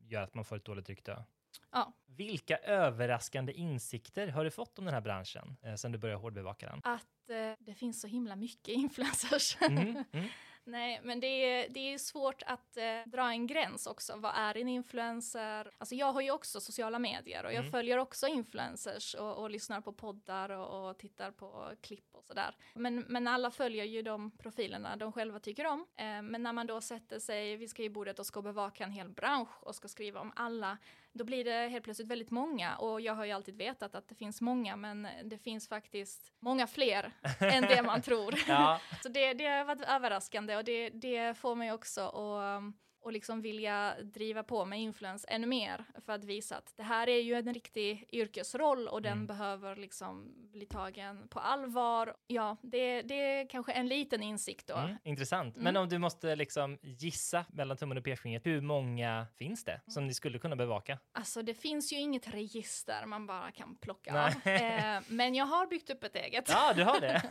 gör 0.07 0.21
att 0.21 0.33
man 0.33 0.45
får 0.45 0.55
ett 0.55 0.65
dåligt 0.65 0.89
rykte? 0.89 1.23
Ja. 1.71 1.93
Vilka 2.05 2.57
överraskande 2.57 3.53
insikter 3.53 4.27
har 4.27 4.43
du 4.43 4.51
fått 4.51 4.79
om 4.79 4.85
den 4.85 4.93
här 4.93 5.01
branschen 5.01 5.57
eh, 5.61 5.75
sen 5.75 5.91
du 5.91 5.97
började 5.97 6.21
hårdbevaka 6.21 6.65
den? 6.65 6.81
Att 6.83 7.29
eh, 7.29 7.65
det 7.65 7.73
finns 7.73 8.01
så 8.01 8.07
himla 8.07 8.35
mycket 8.35 8.67
influencers. 8.67 9.57
Mm, 9.61 10.03
mm. 10.11 10.27
Nej, 10.67 11.01
men 11.03 11.19
det 11.19 11.27
är, 11.27 11.69
det 11.69 11.93
är 11.93 11.97
svårt 11.97 12.43
att 12.45 12.77
eh, 12.77 12.83
dra 13.05 13.29
en 13.29 13.47
gräns 13.47 13.87
också. 13.87 14.15
Vad 14.17 14.31
är 14.35 14.57
en 14.57 14.67
influencer? 14.67 15.71
Alltså 15.77 15.95
jag 15.95 16.13
har 16.13 16.21
ju 16.21 16.31
också 16.31 16.59
sociala 16.59 16.99
medier 16.99 17.43
och 17.43 17.51
jag 17.51 17.59
mm. 17.59 17.71
följer 17.71 17.97
också 17.97 18.27
influencers 18.27 19.13
och, 19.13 19.37
och 19.37 19.49
lyssnar 19.49 19.81
på 19.81 19.93
poddar 19.93 20.49
och, 20.49 20.89
och, 20.89 20.97
tittar 20.97 21.31
på 21.31 21.71
klipp 21.81 22.09
och 22.11 22.23
sådär. 22.23 22.55
Men, 22.73 22.99
men 22.99 23.27
alla 23.27 23.51
följer 23.51 23.85
ju 23.85 24.01
de 24.01 24.31
profilerna 24.37 24.95
de 24.95 25.11
själva 25.11 25.39
tycker 25.39 25.65
om. 25.65 25.85
Eh, 25.95 26.21
men 26.21 26.43
när 26.43 26.53
man 26.53 26.67
då 26.67 26.81
sätter 26.81 27.19
sig 27.19 27.57
vid 27.57 27.69
skrivbordet 27.69 28.19
och 28.19 28.25
ska 28.25 28.41
bevaka 28.41 28.83
en 28.83 28.91
hel 28.91 29.09
bransch 29.09 29.63
och 29.63 29.75
ska 29.75 29.87
skriva 29.87 30.19
om 30.19 30.33
alla 30.35 30.77
då 31.15 31.23
blir 31.23 31.43
det 31.43 31.67
helt 31.67 31.83
plötsligt 31.83 32.07
väldigt 32.07 32.31
många 32.31 32.75
och 32.75 33.01
jag 33.01 33.13
har 33.13 33.25
ju 33.25 33.31
alltid 33.31 33.57
vetat 33.57 33.95
att 33.95 34.07
det 34.07 34.15
finns 34.15 34.41
många 34.41 34.75
men 34.75 35.07
det 35.23 35.37
finns 35.37 35.69
faktiskt 35.69 36.33
många 36.39 36.67
fler 36.67 37.11
än 37.39 37.63
det 37.63 37.81
man 37.81 38.01
tror. 38.01 38.35
Ja. 38.47 38.79
Så 39.03 39.09
det, 39.09 39.33
det 39.33 39.45
har 39.45 39.65
varit 39.65 39.81
överraskande 39.81 40.55
och 40.55 40.63
det, 40.63 40.89
det 40.89 41.37
får 41.37 41.55
mig 41.55 41.71
också 41.71 42.01
att 42.01 42.63
och 43.05 43.11
liksom 43.11 43.41
vilja 43.41 43.95
driva 44.03 44.43
på 44.43 44.65
med 44.65 44.81
influens 44.81 45.25
ännu 45.29 45.47
mer 45.47 45.85
för 46.05 46.13
att 46.13 46.23
visa 46.23 46.57
att 46.57 46.73
det 46.77 46.83
här 46.83 47.09
är 47.09 47.21
ju 47.21 47.33
en 47.33 47.53
riktig 47.53 48.09
yrkesroll 48.11 48.87
och 48.87 49.01
den 49.01 49.11
mm. 49.11 49.27
behöver 49.27 49.75
liksom 49.75 50.33
bli 50.51 50.65
tagen 50.65 51.27
på 51.27 51.39
allvar. 51.39 52.15
Ja, 52.27 52.57
det, 52.61 53.01
det 53.01 53.15
är 53.15 53.49
kanske 53.49 53.71
en 53.71 53.87
liten 53.87 54.23
insikt 54.23 54.67
då. 54.67 54.75
Mm, 54.75 54.97
intressant. 55.03 55.57
Mm. 55.57 55.63
Men 55.63 55.77
om 55.77 55.89
du 55.89 55.97
måste 55.97 56.35
liksom 56.35 56.77
gissa 56.81 57.45
mellan 57.49 57.77
tummen 57.77 57.97
och 57.97 58.03
pekfingret, 58.03 58.45
hur 58.45 58.61
många 58.61 59.27
finns 59.37 59.63
det 59.63 59.81
som 59.87 60.07
ni 60.07 60.13
skulle 60.13 60.39
kunna 60.39 60.55
bevaka? 60.55 60.99
Alltså 61.11 61.41
det 61.41 61.53
finns 61.53 61.93
ju 61.93 61.97
inget 61.97 62.33
register 62.33 63.05
man 63.05 63.27
bara 63.27 63.51
kan 63.51 63.75
plocka 63.75 64.25
av. 64.25 64.51
Eh, 64.55 65.01
men 65.07 65.35
jag 65.35 65.45
har 65.45 65.67
byggt 65.67 65.89
upp 65.89 66.03
ett 66.03 66.15
eget. 66.15 66.49
Ja, 66.49 66.73
du 66.75 66.83
har 66.83 66.99
det. 66.99 67.21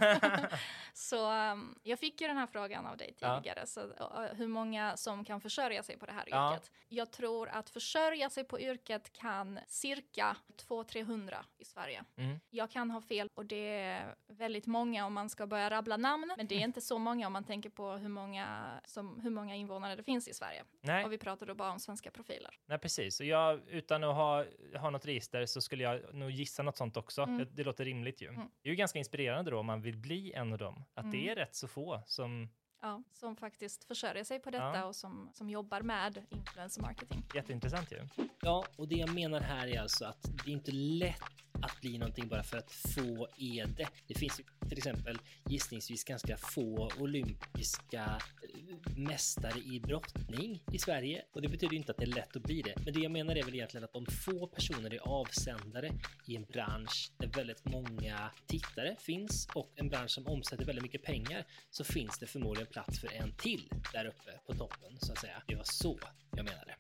så 0.92 1.50
um, 1.52 1.78
jag 1.82 1.98
fick 1.98 2.20
ju 2.20 2.26
den 2.26 2.36
här 2.36 2.46
frågan 2.46 2.86
av 2.86 2.96
dig 2.96 3.12
tidigare, 3.12 3.58
ja. 3.60 3.66
så 3.66 3.80
uh, 3.80 4.34
hur 4.36 4.48
många 4.48 4.96
som 4.96 5.24
kan 5.24 5.40
försöka 5.40 5.63
försörja 5.64 5.82
sig 5.82 5.98
på 5.98 6.06
det 6.06 6.12
här 6.12 6.24
ja. 6.26 6.54
yrket. 6.54 6.70
Jag 6.88 7.10
tror 7.10 7.48
att 7.48 7.70
försörja 7.70 8.30
sig 8.30 8.44
på 8.44 8.60
yrket 8.60 9.12
kan 9.12 9.60
cirka 9.66 10.36
200-300 10.68 11.34
i 11.58 11.64
Sverige. 11.64 12.04
Mm. 12.16 12.40
Jag 12.50 12.70
kan 12.70 12.90
ha 12.90 13.00
fel 13.00 13.28
och 13.34 13.46
det 13.46 13.68
är 13.68 14.14
väldigt 14.26 14.66
många 14.66 15.06
om 15.06 15.14
man 15.14 15.30
ska 15.30 15.46
börja 15.46 15.70
rabbla 15.70 15.96
namn, 15.96 16.34
men 16.36 16.46
det 16.46 16.54
är 16.54 16.60
inte 16.60 16.80
så 16.80 16.98
många 16.98 17.26
om 17.26 17.32
man 17.32 17.44
tänker 17.44 17.70
på 17.70 17.92
hur 17.92 18.08
många, 18.08 18.66
som, 18.84 19.20
hur 19.20 19.30
många 19.30 19.54
invånare 19.54 19.96
det 19.96 20.02
finns 20.02 20.28
i 20.28 20.34
Sverige. 20.34 20.64
Nej. 20.80 21.04
Och 21.04 21.12
vi 21.12 21.18
pratar 21.18 21.46
då 21.46 21.54
bara 21.54 21.72
om 21.72 21.80
svenska 21.80 22.10
profiler. 22.10 22.58
Nej, 22.66 22.78
precis. 22.78 23.20
Och 23.20 23.26
jag, 23.26 23.60
utan 23.68 24.04
att 24.04 24.14
ha, 24.14 24.44
ha 24.78 24.90
något 24.90 25.06
register 25.06 25.46
så 25.46 25.60
skulle 25.60 25.84
jag 25.84 26.14
nog 26.14 26.30
gissa 26.30 26.62
något 26.62 26.76
sånt 26.76 26.96
också. 26.96 27.22
Mm. 27.22 27.38
Det, 27.38 27.44
det, 27.44 27.64
låter 27.64 27.84
rimligt 27.84 28.22
ju. 28.22 28.28
Mm. 28.28 28.48
Det 28.62 28.68
är 28.68 28.70
ju 28.70 28.76
ganska 28.76 28.98
inspirerande 28.98 29.50
då 29.50 29.58
om 29.58 29.66
man 29.66 29.82
vill 29.82 29.96
bli 29.96 30.32
en 30.32 30.52
av 30.52 30.58
dem, 30.58 30.84
att 30.94 31.10
det 31.10 31.18
mm. 31.18 31.30
är 31.30 31.36
rätt 31.36 31.54
så 31.54 31.68
få 31.68 32.02
som 32.06 32.48
Ja, 32.84 33.02
som 33.12 33.36
faktiskt 33.36 33.84
försörjer 33.84 34.24
sig 34.24 34.40
på 34.40 34.50
detta 34.50 34.76
ja. 34.76 34.84
och 34.84 34.96
som, 34.96 35.30
som 35.34 35.50
jobbar 35.50 35.82
med 35.82 36.24
influencer 36.30 36.82
marketing. 36.82 37.22
Jätteintressant 37.34 37.92
ju. 37.92 38.08
Ja, 38.40 38.64
och 38.76 38.88
det 38.88 38.94
jag 38.94 39.14
menar 39.14 39.40
här 39.40 39.66
är 39.66 39.80
alltså 39.80 40.04
att 40.04 40.22
det 40.22 40.50
är 40.50 40.52
inte 40.52 40.72
lätt 40.72 41.44
att 41.64 41.80
bli 41.80 41.98
någonting 41.98 42.28
bara 42.28 42.42
för 42.42 42.58
att 42.58 42.72
få 42.72 43.28
är 43.38 43.66
det. 43.66 43.88
Det 44.06 44.14
finns 44.14 44.40
ju 44.40 44.68
till 44.68 44.78
exempel 44.78 45.18
gissningsvis 45.44 46.04
ganska 46.04 46.36
få 46.36 46.90
olympiska 46.98 48.20
eh, 48.42 48.96
mästare 48.96 49.58
i 49.58 49.80
brottning 49.80 50.64
i 50.72 50.78
Sverige 50.78 51.24
och 51.32 51.42
det 51.42 51.48
betyder 51.48 51.76
inte 51.76 51.92
att 51.92 51.98
det 51.98 52.04
är 52.04 52.14
lätt 52.14 52.36
att 52.36 52.42
bli 52.42 52.62
det. 52.62 52.74
Men 52.84 52.94
det 52.94 53.00
jag 53.00 53.12
menar 53.12 53.36
är 53.36 53.42
väl 53.42 53.54
egentligen 53.54 53.84
att 53.84 53.94
om 53.94 54.06
få 54.06 54.46
personer 54.46 54.94
är 54.94 54.98
avsändare 54.98 55.90
i 56.26 56.36
en 56.36 56.44
bransch 56.44 57.12
där 57.18 57.28
väldigt 57.28 57.64
många 57.64 58.30
tittare 58.46 58.96
finns 58.98 59.48
och 59.54 59.72
en 59.74 59.88
bransch 59.88 60.10
som 60.10 60.26
omsätter 60.26 60.64
väldigt 60.64 60.82
mycket 60.82 61.02
pengar 61.02 61.44
så 61.70 61.84
finns 61.84 62.18
det 62.18 62.26
förmodligen 62.26 62.66
plats 62.74 63.00
för 63.00 63.12
en 63.12 63.32
till 63.32 63.70
där 63.92 64.06
uppe 64.06 64.30
på 64.46 64.54
toppen 64.54 64.98
så 64.98 65.12
att 65.12 65.18
säga. 65.18 65.42
Det 65.46 65.54
var 65.54 65.64
så 65.64 65.98
jag 66.36 66.44
menade. 66.44 66.74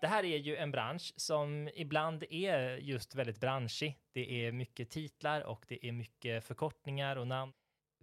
Det 0.00 0.06
här 0.06 0.24
är 0.24 0.38
ju 0.38 0.56
en 0.56 0.70
bransch 0.70 1.12
som 1.16 1.70
ibland 1.74 2.24
är 2.30 2.76
just 2.76 3.14
väldigt 3.14 3.40
branschig. 3.40 3.98
Det 4.12 4.46
är 4.46 4.52
mycket 4.52 4.90
titlar 4.90 5.40
och 5.40 5.64
det 5.68 5.86
är 5.86 5.92
mycket 5.92 6.44
förkortningar 6.44 7.16
och 7.16 7.26
namn. 7.26 7.52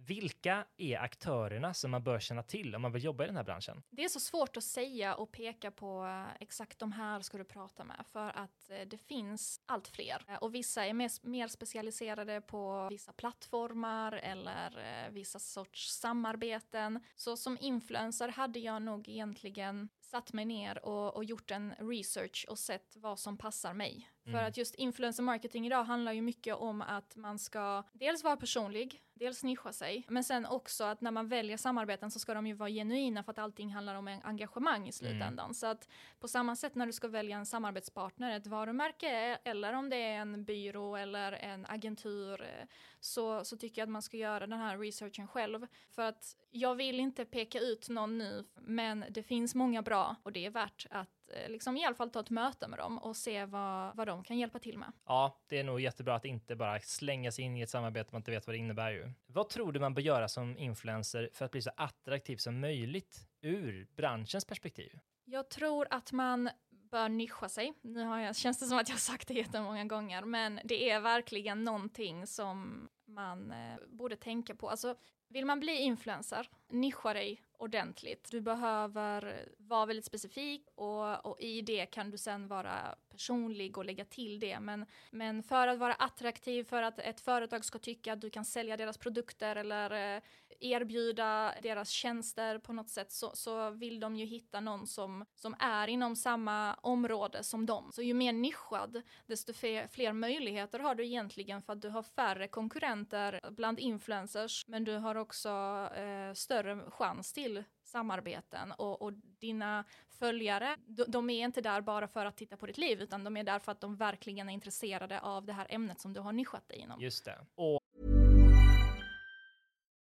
Vilka 0.06 0.64
är 0.76 0.98
aktörerna 0.98 1.74
som 1.74 1.90
man 1.90 2.02
bör 2.02 2.20
känna 2.20 2.42
till 2.42 2.74
om 2.74 2.82
man 2.82 2.92
vill 2.92 3.04
jobba 3.04 3.24
i 3.24 3.26
den 3.26 3.36
här 3.36 3.44
branschen? 3.44 3.82
Det 3.90 4.04
är 4.04 4.08
så 4.08 4.20
svårt 4.20 4.56
att 4.56 4.64
säga 4.64 5.14
och 5.14 5.32
peka 5.32 5.70
på 5.70 6.04
eh, 6.04 6.36
exakt 6.40 6.78
de 6.78 6.92
här 6.92 7.20
ska 7.20 7.38
du 7.38 7.44
prata 7.44 7.84
med 7.84 8.04
för 8.12 8.38
att 8.38 8.70
eh, 8.70 8.80
det 8.86 8.98
finns 8.98 9.60
allt 9.66 9.88
fler 9.88 10.24
eh, 10.28 10.36
och 10.36 10.54
vissa 10.54 10.86
är 10.86 10.92
mer, 10.92 11.26
mer 11.26 11.48
specialiserade 11.48 12.40
på 12.40 12.88
vissa 12.90 13.12
plattformar 13.12 14.12
eller 14.12 15.10
vissa 15.10 15.38
sorts 15.38 15.88
samarbeten. 15.92 17.00
Så 17.16 17.36
som 17.36 17.58
influencer 17.60 18.28
hade 18.28 18.58
jag 18.58 18.82
nog 18.82 19.08
egentligen 19.08 19.88
satt 20.10 20.32
mig 20.32 20.44
ner 20.44 20.84
och, 20.84 21.16
och 21.16 21.24
gjort 21.24 21.50
en 21.50 21.74
research 21.78 22.46
och 22.48 22.58
sett 22.58 22.96
vad 22.96 23.18
som 23.18 23.36
passar 23.36 23.74
mig. 23.74 24.10
Mm. 24.26 24.38
För 24.38 24.48
att 24.48 24.56
just 24.56 24.74
influencer 24.74 25.22
marketing 25.22 25.66
idag 25.66 25.84
handlar 25.84 26.12
ju 26.12 26.22
mycket 26.22 26.54
om 26.54 26.82
att 26.82 27.16
man 27.16 27.38
ska 27.38 27.82
dels 27.92 28.24
vara 28.24 28.36
personlig, 28.36 29.02
dels 29.14 29.42
nischa 29.42 29.72
sig, 29.72 30.04
men 30.08 30.24
sen 30.24 30.46
också 30.46 30.84
att 30.84 31.00
när 31.00 31.10
man 31.10 31.28
väljer 31.28 31.56
samarbeten 31.56 32.10
så 32.10 32.18
ska 32.18 32.34
de 32.34 32.46
ju 32.46 32.54
vara 32.54 32.70
genuina 32.70 33.22
för 33.22 33.30
att 33.30 33.38
allting 33.38 33.72
handlar 33.72 33.94
om 33.94 34.08
en 34.08 34.22
engagemang 34.22 34.88
i 34.88 34.92
slutändan. 34.92 35.44
Mm. 35.44 35.54
Så 35.54 35.66
att 35.66 35.88
på 36.20 36.28
samma 36.28 36.56
sätt 36.56 36.74
när 36.74 36.86
du 36.86 36.92
ska 36.92 37.08
välja 37.08 37.36
en 37.36 37.46
samarbetspartner, 37.46 38.36
ett 38.36 38.46
varumärke 38.46 39.38
eller 39.44 39.72
om 39.72 39.90
det 39.90 39.96
är 39.96 40.18
en 40.20 40.44
byrå 40.44 40.96
eller 40.96 41.32
en 41.32 41.66
agentur, 41.66 42.42
eh, 42.42 42.66
så, 43.00 43.44
så 43.44 43.56
tycker 43.56 43.80
jag 43.80 43.86
att 43.86 43.92
man 43.92 44.02
ska 44.02 44.16
göra 44.16 44.46
den 44.46 44.58
här 44.58 44.78
researchen 44.78 45.28
själv. 45.28 45.66
För 45.90 46.02
att 46.02 46.36
jag 46.50 46.74
vill 46.74 47.00
inte 47.00 47.24
peka 47.24 47.60
ut 47.60 47.88
någon 47.88 48.18
nu, 48.18 48.44
men 48.54 49.04
det 49.10 49.22
finns 49.22 49.54
många 49.54 49.82
bra 49.82 50.16
och 50.22 50.32
det 50.32 50.46
är 50.46 50.50
värt 50.50 50.86
att 50.90 51.20
Eh, 51.32 51.50
liksom 51.50 51.76
i 51.76 51.84
alla 51.84 51.94
fall 51.94 52.10
ta 52.10 52.20
ett 52.20 52.30
möte 52.30 52.68
med 52.68 52.78
dem 52.78 52.98
och 52.98 53.16
se 53.16 53.44
vad, 53.44 53.96
vad 53.96 54.06
de 54.06 54.24
kan 54.24 54.38
hjälpa 54.38 54.58
till 54.58 54.78
med. 54.78 54.92
Ja, 55.06 55.40
det 55.48 55.58
är 55.58 55.64
nog 55.64 55.80
jättebra 55.80 56.14
att 56.14 56.24
inte 56.24 56.56
bara 56.56 56.80
slänga 56.80 57.32
sig 57.32 57.44
in 57.44 57.56
i 57.56 57.60
ett 57.60 57.70
samarbete 57.70 58.08
man 58.12 58.20
inte 58.20 58.30
vet 58.30 58.46
vad 58.46 58.54
det 58.54 58.58
innebär 58.58 58.90
ju. 58.90 59.12
Vad 59.26 59.48
tror 59.48 59.72
du 59.72 59.80
man 59.80 59.94
bör 59.94 60.02
göra 60.02 60.28
som 60.28 60.58
influencer 60.58 61.30
för 61.32 61.44
att 61.44 61.50
bli 61.50 61.62
så 61.62 61.70
attraktiv 61.76 62.36
som 62.36 62.60
möjligt 62.60 63.28
ur 63.40 63.88
branschens 63.96 64.44
perspektiv? 64.44 64.98
Jag 65.24 65.48
tror 65.48 65.86
att 65.90 66.12
man 66.12 66.50
bör 66.90 67.08
nischa 67.08 67.48
sig. 67.48 67.74
Nu 67.82 68.04
har 68.04 68.18
jag, 68.18 68.36
känns 68.36 68.58
det 68.58 68.66
som 68.66 68.78
att 68.78 68.88
jag 68.88 68.94
har 68.94 69.00
sagt 69.00 69.28
det 69.28 69.34
jättemånga 69.34 69.84
gånger, 69.84 70.22
men 70.22 70.60
det 70.64 70.90
är 70.90 71.00
verkligen 71.00 71.64
någonting 71.64 72.26
som 72.26 72.88
man 73.06 73.50
eh, 73.50 73.76
borde 73.88 74.16
tänka 74.16 74.54
på. 74.54 74.70
Alltså, 74.70 74.94
vill 75.28 75.46
man 75.46 75.60
bli 75.60 75.76
influencer, 75.76 76.48
nischa 76.68 77.12
dig 77.12 77.42
ordentligt. 77.58 78.28
Du 78.30 78.40
behöver 78.40 79.48
vara 79.58 79.86
väldigt 79.86 80.04
specifik 80.04 80.68
och, 80.74 81.26
och, 81.26 81.40
i 81.40 81.62
det 81.62 81.86
kan 81.86 82.10
du 82.10 82.18
sen 82.18 82.48
vara 82.48 82.94
personlig 83.10 83.78
och 83.78 83.84
lägga 83.84 84.04
till 84.04 84.40
det. 84.40 84.60
Men, 84.60 84.86
men 85.10 85.42
för 85.42 85.68
att 85.68 85.78
vara 85.78 85.94
attraktiv, 85.94 86.64
för 86.64 86.82
att 86.82 86.98
ett 86.98 87.20
företag 87.20 87.64
ska 87.64 87.78
tycka 87.78 88.12
att 88.12 88.20
du 88.20 88.30
kan 88.30 88.44
sälja 88.44 88.76
deras 88.76 88.98
produkter 88.98 89.56
eller 89.56 90.16
eh, 90.16 90.22
erbjuda 90.60 91.54
deras 91.62 91.90
tjänster 91.90 92.58
på 92.58 92.72
något 92.72 92.88
sätt 92.88 93.12
så, 93.12 93.30
så 93.34 93.70
vill 93.70 94.00
de 94.00 94.16
ju 94.16 94.26
hitta 94.26 94.60
någon 94.60 94.86
som, 94.86 95.24
som 95.34 95.54
är 95.58 95.88
inom 95.88 96.16
samma 96.16 96.74
område 96.74 97.44
som 97.44 97.66
dem. 97.66 97.92
Så 97.92 98.02
ju 98.02 98.14
mer 98.14 98.32
nischad, 98.32 99.02
desto 99.26 99.52
fler, 99.52 99.88
fler 99.88 100.12
möjligheter 100.12 100.78
har 100.78 100.94
du 100.94 101.06
egentligen 101.06 101.62
för 101.62 101.72
att 101.72 101.82
du 101.82 101.88
har 101.88 102.02
färre 102.02 102.48
konkurrenter 102.48 103.40
bland 103.50 103.78
influencers, 103.78 104.64
men 104.68 104.84
du 104.84 104.96
har 104.96 105.14
också 105.14 105.48
eh, 105.94 106.34
större 106.34 106.90
chans 106.90 107.32
till 107.32 107.64
samarbeten 107.84 108.72
och, 108.72 109.02
och 109.02 109.12
dina 109.12 109.84
följare, 110.08 110.76
de, 110.86 111.04
de, 111.08 111.30
är 111.30 111.44
inte 111.44 111.60
där 111.60 111.80
bara 111.80 112.08
för 112.08 112.26
att 112.26 112.36
titta 112.36 112.56
på 112.56 112.66
ditt 112.66 112.78
liv, 112.78 113.02
utan 113.02 113.24
de 113.24 113.36
är 113.36 113.44
där 113.44 113.58
för 113.58 113.72
att 113.72 113.80
de 113.80 113.96
verkligen 113.96 114.48
är 114.48 114.52
intresserade 114.52 115.20
av 115.20 115.46
det 115.46 115.52
här 115.52 115.66
ämnet 115.70 116.00
som 116.00 116.12
du 116.12 116.20
har 116.20 116.32
nischat 116.32 116.68
dig 116.68 116.78
inom. 116.78 117.00
Just 117.00 117.24
det. 117.24 117.46
Och 117.54 117.80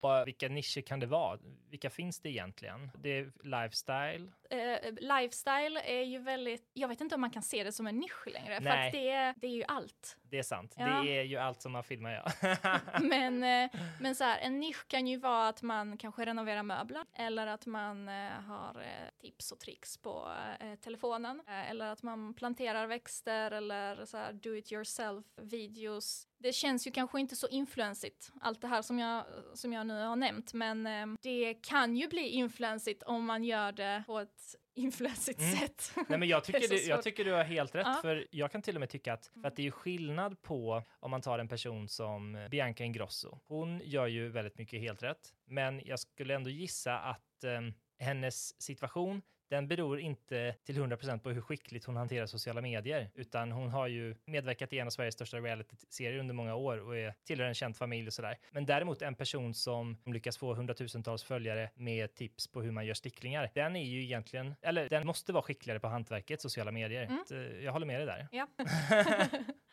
Vad- 0.00 0.24
Vilka 0.24 0.48
nischer 0.48 0.80
kan 0.80 1.00
det 1.00 1.06
vara? 1.06 1.38
Vilka 1.70 1.90
finns 1.90 2.20
det 2.20 2.28
egentligen? 2.30 2.90
Det 3.02 3.18
är 3.18 3.32
lifestyle. 3.42 4.30
Eh, 4.50 4.92
lifestyle 4.92 5.80
är 5.84 6.02
ju 6.02 6.18
väldigt, 6.18 6.70
jag 6.72 6.88
vet 6.88 7.00
inte 7.00 7.14
om 7.14 7.20
man 7.20 7.30
kan 7.30 7.42
se 7.42 7.64
det 7.64 7.72
som 7.72 7.86
en 7.86 7.96
nisch 7.98 8.26
längre, 8.26 8.56
för 8.56 8.64
Nej. 8.64 8.86
att 8.86 8.92
det 8.92 9.10
är, 9.10 9.34
det 9.36 9.46
är 9.46 9.50
ju 9.50 9.64
allt. 9.68 10.16
Det 10.22 10.38
är 10.38 10.42
sant. 10.42 10.74
Ja. 10.78 11.02
Det 11.02 11.18
är 11.18 11.22
ju 11.22 11.36
allt 11.36 11.62
som 11.62 11.72
man 11.72 11.84
filmar, 11.84 12.10
ja. 12.10 12.50
Men, 13.00 13.42
eh, 13.64 13.70
men 14.00 14.14
så 14.14 14.24
här, 14.24 14.38
en 14.38 14.60
nisch 14.60 14.88
kan 14.88 15.06
ju 15.06 15.16
vara 15.16 15.48
att 15.48 15.62
man 15.62 15.96
kanske 15.98 16.24
renoverar 16.24 16.62
möbler 16.62 17.04
eller 17.14 17.46
att 17.46 17.66
man 17.66 18.08
eh, 18.08 18.30
har 18.30 18.80
eh, 18.80 19.10
tips 19.20 19.52
och 19.52 19.58
tricks 19.58 19.96
på 19.96 20.32
eh, 20.60 20.74
telefonen 20.74 21.42
eh, 21.46 21.70
eller 21.70 21.86
att 21.86 22.02
man 22.02 22.34
planterar 22.34 22.86
växter 22.86 23.50
eller 23.50 24.04
så 24.04 24.16
här 24.16 24.32
do 24.32 24.56
it 24.56 24.72
yourself 24.72 25.26
videos. 25.36 26.26
Det 26.38 26.52
känns 26.52 26.86
ju 26.86 26.90
kanske 26.90 27.20
inte 27.20 27.36
så 27.36 27.48
influensigt, 27.48 28.32
allt 28.40 28.60
det 28.60 28.68
här 28.68 28.82
som 28.82 28.98
jag, 28.98 29.24
som 29.54 29.72
jag 29.72 29.86
nu 29.86 30.02
har 30.04 30.16
nämnt, 30.16 30.52
men 30.52 30.86
eh, 30.86 31.06
det 31.22 31.54
kan 31.54 31.96
ju 31.96 32.08
bli 32.08 32.28
influensigt 32.28 33.02
om 33.02 33.24
man 33.26 33.44
gör 33.44 33.72
det 33.72 34.02
på 34.06 34.18
ett 34.18 34.39
influensigt 34.80 35.40
Mm. 35.40 35.56
sätt. 35.56 35.92
Nej, 36.08 36.18
men 36.18 36.28
jag 36.28 36.44
tycker, 36.44 36.68
du, 36.68 36.82
jag 36.82 37.02
tycker 37.02 37.24
du 37.24 37.32
har 37.32 37.44
helt 37.44 37.74
rätt, 37.74 37.86
Ja. 37.86 37.90
Mm. 37.90 38.02
för 38.02 38.26
jag 38.30 38.52
kan 38.52 38.62
till 38.62 38.76
och 38.76 38.80
med 38.80 38.88
tycka 38.90 39.12
att, 39.12 39.26
för 39.40 39.48
att 39.48 39.56
det 39.56 39.62
är 39.62 39.64
ju 39.64 39.70
skillnad 39.70 40.42
på 40.42 40.82
om 41.00 41.10
man 41.10 41.20
tar 41.20 41.38
en 41.38 41.48
person 41.48 41.88
som 41.88 42.48
Bianca 42.50 42.84
Ingrosso. 42.84 43.38
Hon 43.46 43.80
gör 43.84 44.06
ju 44.06 44.28
väldigt 44.28 44.58
mycket 44.58 44.80
helt 44.80 45.02
rätt, 45.02 45.34
men 45.46 45.80
jag 45.84 45.98
skulle 45.98 46.34
ändå 46.34 46.50
gissa 46.50 46.98
att 46.98 47.44
em, 47.44 47.74
hennes 47.98 48.62
situation 48.62 49.22
den 49.50 49.68
beror 49.68 50.00
inte 50.00 50.54
till 50.64 50.76
100% 50.78 51.18
på 51.18 51.30
hur 51.30 51.40
skickligt 51.40 51.84
hon 51.84 51.96
hanterar 51.96 52.26
sociala 52.26 52.60
medier, 52.60 53.10
utan 53.14 53.52
hon 53.52 53.68
har 53.70 53.86
ju 53.86 54.16
medverkat 54.24 54.72
i 54.72 54.78
en 54.78 54.86
av 54.86 54.90
Sveriges 54.90 55.14
största 55.14 55.36
reality-serier 55.36 56.18
under 56.18 56.34
många 56.34 56.54
år 56.54 56.78
och 56.78 56.96
är, 56.96 57.14
tillhör 57.24 57.46
en 57.46 57.54
känd 57.54 57.76
familj 57.76 58.06
och 58.06 58.12
sådär. 58.12 58.38
Men 58.50 58.66
däremot 58.66 59.02
en 59.02 59.14
person 59.14 59.54
som 59.54 59.96
lyckas 60.06 60.36
få 60.38 60.54
hundratusentals 60.54 61.22
följare 61.24 61.70
med 61.74 62.14
tips 62.14 62.48
på 62.48 62.62
hur 62.62 62.70
man 62.70 62.86
gör 62.86 62.94
sticklingar, 62.94 63.50
den 63.54 63.76
är 63.76 63.84
ju 63.84 64.02
egentligen, 64.02 64.54
eller 64.62 64.88
den 64.88 65.06
måste 65.06 65.32
vara 65.32 65.42
skickligare 65.42 65.80
på 65.80 65.88
hantverket, 65.88 66.40
sociala 66.40 66.72
medier. 66.72 67.02
Mm. 67.02 67.24
Eh, 67.30 67.64
Jag 67.64 67.72
håller 67.72 67.86
med 67.86 68.00
dig 68.00 68.06
där. 68.06 68.28
Ja. 68.32 68.46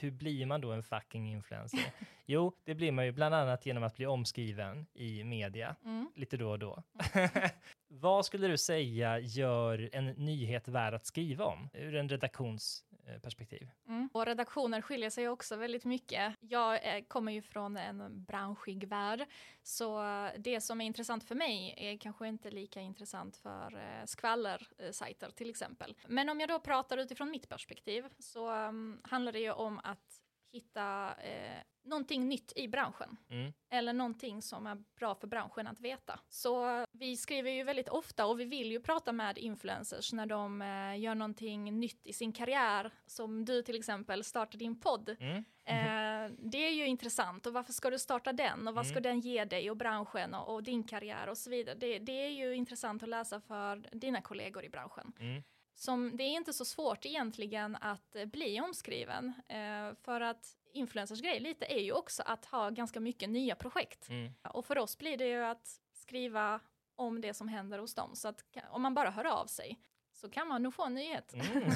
Hur 0.00 0.10
blir 0.10 0.46
man 0.46 0.60
då 0.60 0.72
en 0.72 0.82
fucking 0.82 1.32
influencer? 1.32 1.80
Jo, 2.26 2.52
det 2.64 2.74
blir 2.74 2.92
man 2.92 3.04
ju 3.04 3.12
bland 3.12 3.34
annat 3.34 3.66
genom 3.66 3.82
att 3.82 3.96
bli 3.96 4.06
omskriven 4.06 4.86
i 4.94 5.24
media 5.24 5.76
Mm. 5.84 6.10
lite 6.14 6.36
då 6.36 6.50
och 6.50 6.58
då. 6.58 6.82
Vad 7.88 8.26
skulle 8.26 8.46
du 8.48 8.58
säga 8.58 9.18
gör 9.18 9.90
en 9.92 10.06
nyhet 10.06 10.68
värd 10.68 10.94
att 10.94 11.06
skriva 11.06 11.44
om 11.44 11.68
ur 11.74 11.94
en 11.94 12.08
Eh, 13.06 13.18
perspektiv. 13.18 13.70
Mm. 13.88 14.08
Och 14.12 14.26
redaktioner 14.26 14.80
skiljer 14.80 15.10
sig 15.10 15.28
också 15.28 15.56
väldigt 15.56 15.84
mycket. 15.84 16.34
Jag 16.40 16.96
eh, 16.96 17.04
kommer 17.04 17.32
ju 17.32 17.42
från 17.42 17.76
en 17.76 18.24
branschig 18.24 18.88
värld, 18.88 19.26
så 19.62 20.02
det 20.38 20.60
som 20.60 20.80
är 20.80 20.84
intressant 20.84 21.24
för 21.24 21.34
mig 21.34 21.74
är 21.76 21.98
kanske 21.98 22.28
inte 22.28 22.50
lika 22.50 22.80
intressant 22.80 23.36
för 23.36 23.76
eh, 23.76 24.06
skvallersajter 24.06 25.30
till 25.30 25.50
exempel. 25.50 25.96
Men 26.06 26.28
om 26.28 26.40
jag 26.40 26.48
då 26.48 26.60
pratar 26.60 26.98
utifrån 26.98 27.30
mitt 27.30 27.48
perspektiv 27.48 28.04
så 28.18 28.50
mm, 28.50 29.00
handlar 29.04 29.32
det 29.32 29.40
ju 29.40 29.52
om 29.52 29.80
att 29.84 30.23
hitta 30.54 31.14
eh, 31.22 31.58
någonting 31.84 32.28
nytt 32.28 32.52
i 32.56 32.68
branschen. 32.68 33.16
Mm. 33.30 33.52
Eller 33.70 33.92
någonting 33.92 34.42
som 34.42 34.66
är 34.66 34.84
bra 34.98 35.14
för 35.14 35.26
branschen 35.26 35.66
att 35.66 35.80
veta. 35.80 36.20
Så 36.28 36.84
vi 36.92 37.16
skriver 37.16 37.50
ju 37.50 37.64
väldigt 37.64 37.88
ofta 37.88 38.26
och 38.26 38.40
vi 38.40 38.44
vill 38.44 38.72
ju 38.72 38.80
prata 38.80 39.12
med 39.12 39.38
influencers 39.38 40.12
när 40.12 40.26
de 40.26 40.62
eh, 40.62 41.00
gör 41.00 41.14
någonting 41.14 41.80
nytt 41.80 42.06
i 42.06 42.12
sin 42.12 42.32
karriär. 42.32 42.90
Som 43.06 43.44
du 43.44 43.62
till 43.62 43.76
exempel 43.78 44.24
startar 44.24 44.58
din 44.58 44.80
podd. 44.80 45.16
Mm. 45.20 45.44
Eh, 45.66 46.32
det 46.38 46.58
är 46.66 46.70
ju 46.70 46.86
intressant 46.86 47.46
och 47.46 47.52
varför 47.52 47.72
ska 47.72 47.90
du 47.90 47.98
starta 47.98 48.32
den 48.32 48.68
och 48.68 48.74
vad 48.74 48.86
ska 48.86 48.98
Mm. 48.98 49.02
den 49.02 49.20
ge 49.20 49.44
dig 49.44 49.70
och 49.70 49.76
branschen 49.76 50.34
och, 50.34 50.54
och 50.54 50.62
din 50.62 50.84
karriär 50.84 51.28
och 51.28 51.38
så 51.38 51.50
vidare. 51.50 51.76
Det, 51.78 51.98
det 51.98 52.12
är 52.26 52.30
ju 52.30 52.54
intressant 52.54 53.02
att 53.02 53.08
läsa 53.08 53.40
för 53.40 53.76
dina 53.92 54.20
kollegor 54.22 54.64
i 54.64 54.68
branschen. 54.68 55.12
Som, 55.74 56.16
det 56.16 56.24
är 56.24 56.32
inte 56.32 56.52
så 56.52 56.64
svårt 56.64 57.06
egentligen 57.06 57.76
att 57.80 58.16
eh, 58.16 58.24
bli 58.24 58.60
omskriven 58.60 59.32
eh, 59.48 59.94
för 60.02 60.20
att 60.20 60.56
influencers 60.72 61.20
grej 61.20 61.40
lite 61.40 61.64
är 61.64 61.80
ju 61.80 61.92
också 61.92 62.22
att 62.26 62.44
ha 62.44 62.70
ganska 62.70 63.00
mycket 63.00 63.30
nya 63.30 63.54
projekt. 63.54 64.08
Mm. 64.08 64.32
Och 64.42 64.66
för 64.66 64.78
oss 64.78 64.98
blir 64.98 65.16
det 65.16 65.26
ju 65.26 65.44
att 65.44 65.80
skriva 65.92 66.60
om 66.96 67.20
det 67.20 67.34
som 67.34 67.48
händer 67.48 67.78
hos 67.78 67.94
dem. 67.94 68.16
Så 68.16 68.28
att 68.28 68.44
om 68.70 68.82
man 68.82 68.94
bara 68.94 69.10
hör 69.10 69.24
av 69.24 69.46
sig 69.46 69.78
så 70.24 70.30
kan 70.30 70.48
man 70.48 70.62
nog 70.62 70.74
få 70.74 70.84
en 70.84 70.94
nyhet. 70.94 71.34
Mm. 71.34 71.44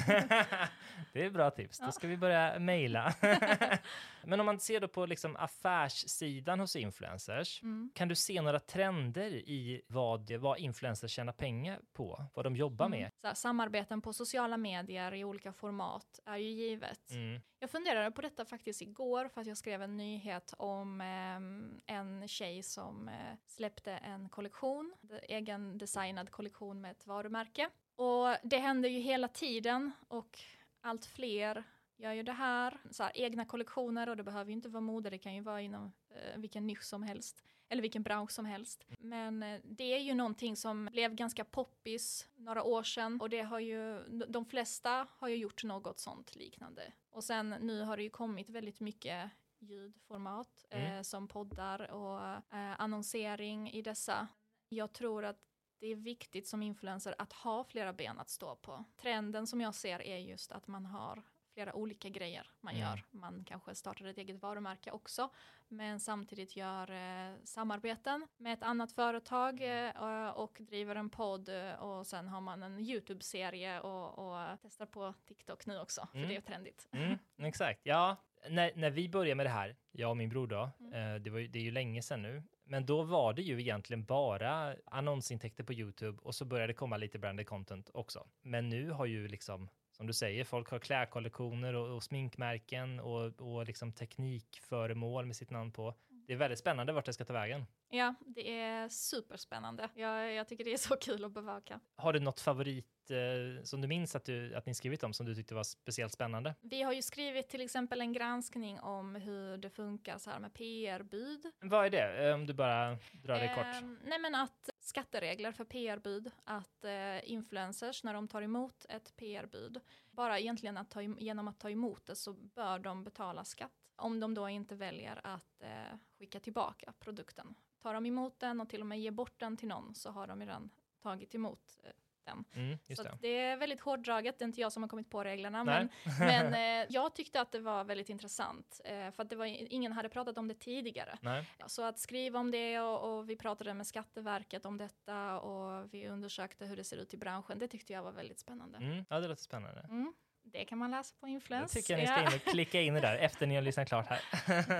det 1.13 1.25
är 1.25 1.29
bra 1.29 1.51
tips. 1.51 1.79
Då 1.79 1.91
ska 1.91 2.07
vi 2.07 2.17
börja 2.17 2.59
mejla. 2.59 3.13
Men 4.23 4.39
om 4.39 4.45
man 4.45 4.59
ser 4.59 4.79
då 4.79 4.87
på 4.87 5.05
liksom 5.05 5.35
affärssidan 5.35 6.59
hos 6.59 6.75
influencers, 6.75 7.61
Mm. 7.63 7.91
kan 7.95 8.07
du 8.07 8.15
se 8.15 8.41
några 8.41 8.59
trender 8.59 9.31
i 9.31 9.81
vad, 9.87 10.31
vad 10.31 10.59
influencers 10.59 11.11
tjänar 11.11 11.33
pengar 11.33 11.79
på? 11.93 12.25
Vad 12.33 12.45
de 12.45 12.55
jobbar 12.55 12.85
Mm. 12.85 12.99
med? 12.99 13.11
Här, 13.23 13.33
samarbeten 13.33 14.01
på 14.01 14.13
sociala 14.13 14.57
medier 14.57 15.13
i 15.13 15.23
olika 15.23 15.53
format 15.53 16.19
är 16.25 16.37
ju 16.37 16.49
givet. 16.49 17.11
Mm. 17.11 17.41
Jag 17.59 17.69
funderade 17.69 18.11
på 18.11 18.21
detta 18.21 18.45
faktiskt 18.45 18.81
igår 18.81 19.27
för 19.27 19.41
att 19.41 19.47
jag 19.47 19.57
skrev 19.57 19.81
en 19.81 19.97
nyhet 19.97 20.53
om 20.57 21.01
ehm, 21.01 21.79
en 21.85 22.27
tjej 22.27 22.63
som 22.63 23.09
eh, 23.09 23.15
släppte 23.47 23.91
en 23.91 24.29
kollektion, 24.29 24.93
egen 25.23 25.77
designad 25.77 26.31
kollektion 26.31 26.81
med 26.81 26.91
ett 26.91 27.07
varumärke. 27.07 27.69
Och 27.99 28.35
det 28.43 28.57
händer 28.57 28.89
ju 28.89 28.99
hela 28.99 29.27
tiden 29.27 29.91
och 30.07 30.39
allt 30.81 31.05
fler 31.05 31.63
gör 31.97 32.13
ju 32.13 32.23
det 32.23 32.31
här, 32.31 32.77
så 32.91 33.03
här 33.03 33.11
egna 33.15 33.45
kollektioner 33.45 34.09
och 34.09 34.17
det 34.17 34.23
behöver 34.23 34.45
ju 34.51 34.53
inte 34.55 34.69
vara 34.69 34.81
mode, 34.81 35.09
det 35.09 35.17
kan 35.17 35.35
ju 35.35 35.41
vara 35.41 35.61
inom 35.61 35.91
eh, 36.09 36.39
vilken 36.39 36.67
nisch 36.67 36.83
som 36.83 37.03
helst 37.03 37.43
eller 37.69 37.81
vilken 37.81 38.03
bransch 38.03 38.31
som 38.31 38.45
helst. 38.45 38.85
Men 38.99 39.43
eh, 39.43 39.59
det 39.63 39.83
är 39.83 39.99
ju 39.99 40.13
någonting 40.13 40.55
som 40.55 40.89
blev 40.91 41.15
ganska 41.15 41.45
poppis 41.45 42.27
några 42.35 42.63
år 42.63 42.83
sedan 42.83 43.21
och 43.21 43.29
det 43.29 43.41
har 43.41 43.59
ju, 43.59 43.99
de- 44.27 44.45
flesta 44.45 45.07
har 45.17 45.27
ju 45.27 45.35
gjort 45.35 45.63
något 45.63 45.99
sånt 45.99 46.35
liknande. 46.35 46.93
Och 47.09 47.23
sen 47.23 47.49
nu 47.49 47.81
har 47.81 47.97
det 47.97 48.03
ju 48.03 48.09
kommit 48.09 48.49
väldigt 48.49 48.79
mycket 48.79 49.29
ljudformat 49.59 50.65
Mm. 50.69 50.95
eh, 50.97 51.01
som 51.01 51.27
poddar 51.27 51.91
och 51.91 52.19
eh, 52.57 52.81
annonsering 52.81 53.71
i 53.71 53.81
dessa. 53.81 54.27
Jag 54.69 54.93
tror 54.93 55.25
att 55.25 55.48
det 55.79 55.87
är 55.87 55.95
viktigt 55.95 56.47
som 56.47 56.63
influencer 56.63 57.15
att 57.17 57.33
ha 57.33 57.63
flera 57.63 57.93
ben 57.93 58.19
att 58.19 58.29
stå 58.29 58.55
på. 58.55 58.83
Trenden 59.01 59.47
som 59.47 59.61
jag 59.61 59.75
ser 59.75 60.01
är 60.01 60.17
just 60.17 60.51
att 60.51 60.67
man 60.67 60.85
har 60.85 61.23
flera 61.53 61.75
olika 61.75 62.09
grejer 62.09 62.47
man 62.61 62.73
Mm. 62.75 62.87
gör. 62.89 63.03
Man 63.11 63.43
kanske 63.45 63.75
startar 63.75 64.05
ett 64.05 64.17
eget 64.17 64.41
varumärke 64.41 64.91
också, 64.91 65.29
men 65.67 65.99
samtidigt 65.99 66.55
gör 66.55 66.91
eh, 66.91 67.35
samarbeten 67.43 68.27
med 68.37 68.53
ett 68.53 68.63
annat 68.63 68.91
företag 68.91 69.61
eh, 69.85 70.29
och 70.29 70.57
driver 70.59 70.95
en 70.95 71.09
podd 71.09 71.49
eh, 71.49 71.73
och 71.73 72.07
sen 72.07 72.27
har 72.27 72.41
man 72.41 72.63
en 72.63 72.79
YouTube-serie 72.79 73.79
och, 73.79 74.19
och 74.19 74.57
testar 74.61 74.85
på 74.85 75.13
TikTok 75.25 75.65
nu 75.65 75.79
också, 75.79 76.07
för 76.11 76.17
Mm. 76.17 76.29
det 76.29 76.35
är 76.35 76.41
trendigt. 76.41 76.87
Mm, 76.91 77.17
exakt. 77.37 77.79
Ja, 77.83 78.15
när, 78.49 78.71
när 78.75 78.89
vi 78.89 79.09
började 79.09 79.35
med 79.35 79.45
det 79.45 79.49
här, 79.49 79.75
jag 79.91 80.09
och 80.09 80.17
min 80.17 80.29
bror 80.29 80.47
då, 80.47 80.69
Mm. 80.79 80.93
eh, 81.15 81.21
det, 81.21 81.29
var 81.29 81.39
det 81.39 81.59
är 81.59 81.63
ju 81.63 81.71
länge 81.71 82.01
sedan 82.01 82.21
nu, 82.21 82.43
men 82.69 82.85
då 82.85 83.03
var 83.03 83.33
det 83.33 83.41
ju 83.41 83.59
egentligen 83.59 84.03
bara 84.05 84.75
annonsintäkter 84.85 85.63
på 85.63 85.73
YouTube 85.73 86.19
och 86.21 86.35
så 86.35 86.45
började 86.45 86.73
det 86.73 86.77
komma 86.77 86.97
lite 86.97 87.19
branded 87.19 87.47
content 87.47 87.89
också. 87.93 88.27
Men 88.41 88.69
nu 88.69 88.91
har 88.91 89.05
ju 89.05 89.27
liksom, 89.27 89.69
som 89.91 90.07
du 90.07 90.13
säger, 90.13 90.43
folk 90.43 90.69
har 90.69 90.79
klädkollektioner 90.79 91.73
och, 91.73 91.95
och 91.95 92.03
sminkmärken 92.03 92.99
och, 92.99 93.41
och 93.41 93.65
liksom 93.65 93.91
teknikföremål 93.91 95.25
med 95.25 95.35
sitt 95.35 95.49
namn 95.49 95.71
på 95.71 95.95
det 96.29 96.33
är 96.33 96.37
väldigt 96.37 96.59
spännande 96.59 96.93
vart 96.93 97.05
det 97.05 97.13
ska 97.13 97.25
ta 97.25 97.33
vägen. 97.33 97.65
Ja, 97.89 98.15
det 98.25 98.59
är 98.59 98.89
superspännande. 98.89 99.89
Jag, 99.95 100.33
jag 100.33 100.47
tycker 100.47 100.63
det 100.63 100.73
är 100.73 100.77
så 100.77 100.95
kul 100.95 101.25
att 101.25 101.31
bevaka. 101.31 101.79
Har 101.95 102.13
du 102.13 102.19
något 102.19 102.39
favorit 102.39 103.11
eh, 103.11 103.63
som 103.63 103.81
du 103.81 103.87
minns 103.87 104.15
att, 104.15 104.25
du, 104.25 104.55
att 104.55 104.65
ni 104.65 104.73
skrivit 104.73 105.03
om 105.03 105.13
som 105.13 105.25
du 105.25 105.35
tyckte 105.35 105.55
var 105.55 105.63
speciellt 105.63 106.13
spännande? 106.13 106.55
Vi 106.61 106.81
har 106.81 106.93
ju 106.93 107.01
skrivit 107.01 107.49
till 107.49 107.61
exempel 107.61 108.01
en 108.01 108.13
granskning 108.13 108.79
om 108.79 109.15
hur 109.15 109.57
det 109.57 109.69
funkar 109.69 110.17
så 110.17 110.29
här 110.29 110.39
med 110.39 110.53
PR-bud. 110.53 111.45
Vad 111.59 111.85
är 111.85 111.89
det? 111.89 112.27
Eh, 112.27 112.33
Om 112.33 112.45
du 112.45 112.53
bara 112.53 112.97
drar 113.11 113.39
det 113.39 113.53
kort. 113.55 113.83
Ehm, 113.83 113.99
nej 114.03 114.19
men 114.19 114.35
att 114.35 114.69
skatteregler 114.79 115.51
för 115.51 115.65
PR-bud, 115.65 116.31
att 116.43 116.85
eh, 116.85 117.31
influencers 117.31 118.03
när 118.03 118.13
de 118.13 118.27
tar 118.27 118.41
emot 118.41 118.85
ett 118.89 119.15
PR-bud, 119.15 119.79
bara 120.11 120.39
egentligen 120.39 120.77
att 120.77 120.89
ta, 120.89 121.01
genom 121.01 121.47
att 121.47 121.59
ta 121.59 121.69
emot 121.69 122.05
det 122.05 122.15
så 122.15 122.33
bör 122.33 122.79
de 122.79 123.03
betala 123.03 123.43
skatt. 123.45 123.71
Om 123.99 124.19
de 124.19 124.33
då 124.33 124.49
inte 124.49 124.75
väljer 124.75 125.19
att 125.23 125.61
eh, 125.61 125.97
skicka 126.19 126.39
tillbaka 126.39 126.93
produkten. 126.99 127.55
Tar 127.81 127.93
de 127.93 128.05
emot 128.05 128.39
den 128.39 128.61
och 128.61 128.69
till 128.69 128.81
och 128.81 128.87
med 128.87 128.99
ger 128.99 129.11
bort 129.11 129.39
den 129.39 129.57
till 129.57 129.67
någon 129.67 129.95
så 129.95 130.11
har 130.11 130.27
de 130.27 130.39
redan 130.39 130.69
tagit 131.01 131.35
emot 131.35 131.79
eh, 131.83 131.91
den. 132.29 132.45
Mm, 132.53 132.77
så 132.95 133.03
det. 133.03 133.17
det 133.21 133.27
är 133.27 133.57
väldigt 133.57 133.81
hårddraget, 133.81 134.39
det 134.39 134.43
är 134.43 134.47
inte 134.47 134.61
jag 134.61 134.71
som 134.71 134.83
har 134.83 134.87
kommit 134.87 135.09
på 135.09 135.23
reglerna. 135.23 135.63
Nej. 135.63 135.87
Men, 136.03 136.17
men 136.19 136.81
eh, 136.81 136.87
jag 136.89 137.15
tyckte 137.15 137.41
att 137.41 137.51
det 137.51 137.59
var 137.59 137.83
väldigt 137.83 138.09
intressant, 138.09 138.81
eh, 138.85 139.11
för 139.11 139.23
att 139.23 139.29
det 139.29 139.35
var, 139.35 139.45
ingen 139.45 139.91
hade 139.91 140.09
pratat 140.09 140.37
om 140.37 140.47
det 140.47 140.53
tidigare. 140.53 141.17
Nej. 141.21 141.47
Så 141.67 141.83
att 141.83 141.99
skriva 141.99 142.39
om 142.39 142.51
det 142.51 142.79
och, 142.79 143.17
och 143.17 143.29
vi 143.29 143.35
pratade 143.35 143.73
med 143.73 143.87
Skatteverket 143.87 144.65
om 144.65 144.77
detta 144.77 145.39
och 145.39 145.93
vi 145.93 146.07
undersökte 146.07 146.65
hur 146.65 146.77
det 146.77 146.83
ser 146.83 146.97
ut 146.97 147.13
i 147.13 147.17
branschen, 147.17 147.59
det 147.59 147.67
tyckte 147.67 147.93
jag 147.93 148.03
var 148.03 148.11
väldigt 148.11 148.39
spännande. 148.39 148.77
Mm, 148.77 149.05
ja, 149.09 149.19
det 149.19 149.27
låter 149.27 149.43
spännande. 149.43 149.81
Mm. 149.81 150.13
Det 150.51 150.65
kan 150.65 150.77
man 150.77 150.91
läsa 150.91 151.15
på 151.19 151.27
Jag 151.27 151.33
Influence. 151.33 151.73
tycker 151.73 151.97
ni 151.97 152.07
ska 152.07 152.21
in 152.21 152.27
och 152.27 152.51
klicka 152.51 152.81
in 152.81 152.93
det 152.93 152.99
där 153.01 153.15
efter 153.15 153.47
ni 153.47 153.55
har 153.55 153.61
lyssnat 153.61 153.87
klart 153.87 154.07
här. 154.07 154.21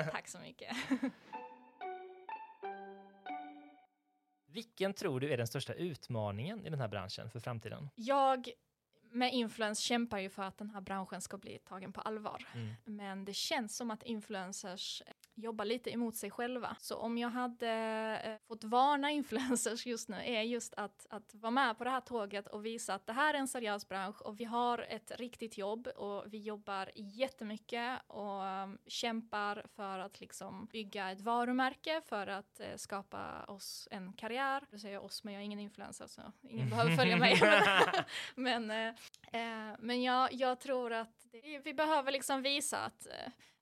Tack 0.12 0.28
så 0.28 0.40
mycket. 0.40 0.76
Vilken 4.48 4.94
tror 4.94 5.20
du 5.20 5.34
är 5.34 5.38
den 5.38 5.48
största 5.48 5.74
utmaningen 5.74 6.66
i 6.66 6.70
den 6.70 6.80
här 6.80 6.88
branschen 6.88 7.30
för 7.30 7.40
framtiden? 7.40 7.90
Jag 7.96 8.50
med 9.12 9.34
influens 9.34 9.80
kämpar 9.80 10.20
ju 10.20 10.30
för 10.30 10.44
att 10.44 10.58
den 10.58 10.70
här 10.70 10.82
branschen 10.82 11.22
ska 11.22 11.38
bli 11.38 11.60
tagen 11.60 11.94
på 11.94 12.02
allvar. 12.02 12.46
Mm. 12.54 12.74
Men 12.86 13.26
det 13.26 13.34
känns 13.34 13.78
som 13.78 13.92
att 13.92 14.04
influencers 14.04 15.04
jobbar 15.42 15.66
lite 15.66 15.90
emot 15.90 16.16
sig 16.16 16.32
själva. 16.32 16.76
Så 16.80 16.96
om 16.96 17.18
jag 17.18 17.30
hade 17.30 17.70
eh, 18.24 18.48
fått 18.48 18.64
varna 18.64 19.12
influencers 19.20 19.86
just 19.86 20.10
nu 20.10 20.18
är 20.26 20.42
just 20.42 20.74
att, 20.74 21.08
att 21.10 21.36
vara 21.36 21.52
med 21.52 21.78
på 21.78 21.84
det 21.84 21.90
här 21.90 22.02
tåget 22.02 22.48
och 22.48 22.66
visa 22.66 22.94
att 22.94 23.06
det 23.06 23.14
här 23.14 23.34
är 23.34 23.38
en 23.38 23.48
seriös 23.48 23.88
bransch 23.90 24.22
och 24.22 24.40
vi 24.40 24.44
har 24.44 24.86
ett 24.90 25.12
riktigt 25.16 25.58
jobb 25.58 25.88
och 25.88 26.24
vi 26.28 26.38
jobbar 26.38 26.90
jättemycket 26.96 28.00
och 28.08 28.44
um, 28.44 28.78
kämpar 28.88 29.66
för 29.76 30.00
att 30.00 30.20
liksom 30.20 30.66
bygga 30.66 31.12
ett 31.12 31.22
varumärke 31.22 32.02
för 32.06 32.28
att 32.28 32.60
eh, 32.60 32.76
skapa 32.76 33.44
oss 33.44 33.88
en 33.92 34.14
karriär. 34.14 34.64
Du 34.72 34.80
säger 34.80 35.04
oss, 35.04 35.24
men 35.24 35.34
jag 35.34 35.42
är 35.42 35.46
ingen 35.46 35.60
influencer 35.60 36.08
så 36.08 36.22
ingen 36.50 36.70
behöver 36.70 36.96
följa 36.96 37.18
mig. 37.18 37.42
men 38.36 38.72
eh, 38.72 38.88
eh, 39.32 39.76
men 39.80 40.04
jag, 40.04 40.34
jag 40.34 40.60
tror 40.60 40.94
att 40.94 41.26
det, 41.32 41.60
vi 41.64 41.74
behöver 41.74 42.12
liksom 42.12 42.42
visa 42.42 42.78
att 42.78 43.08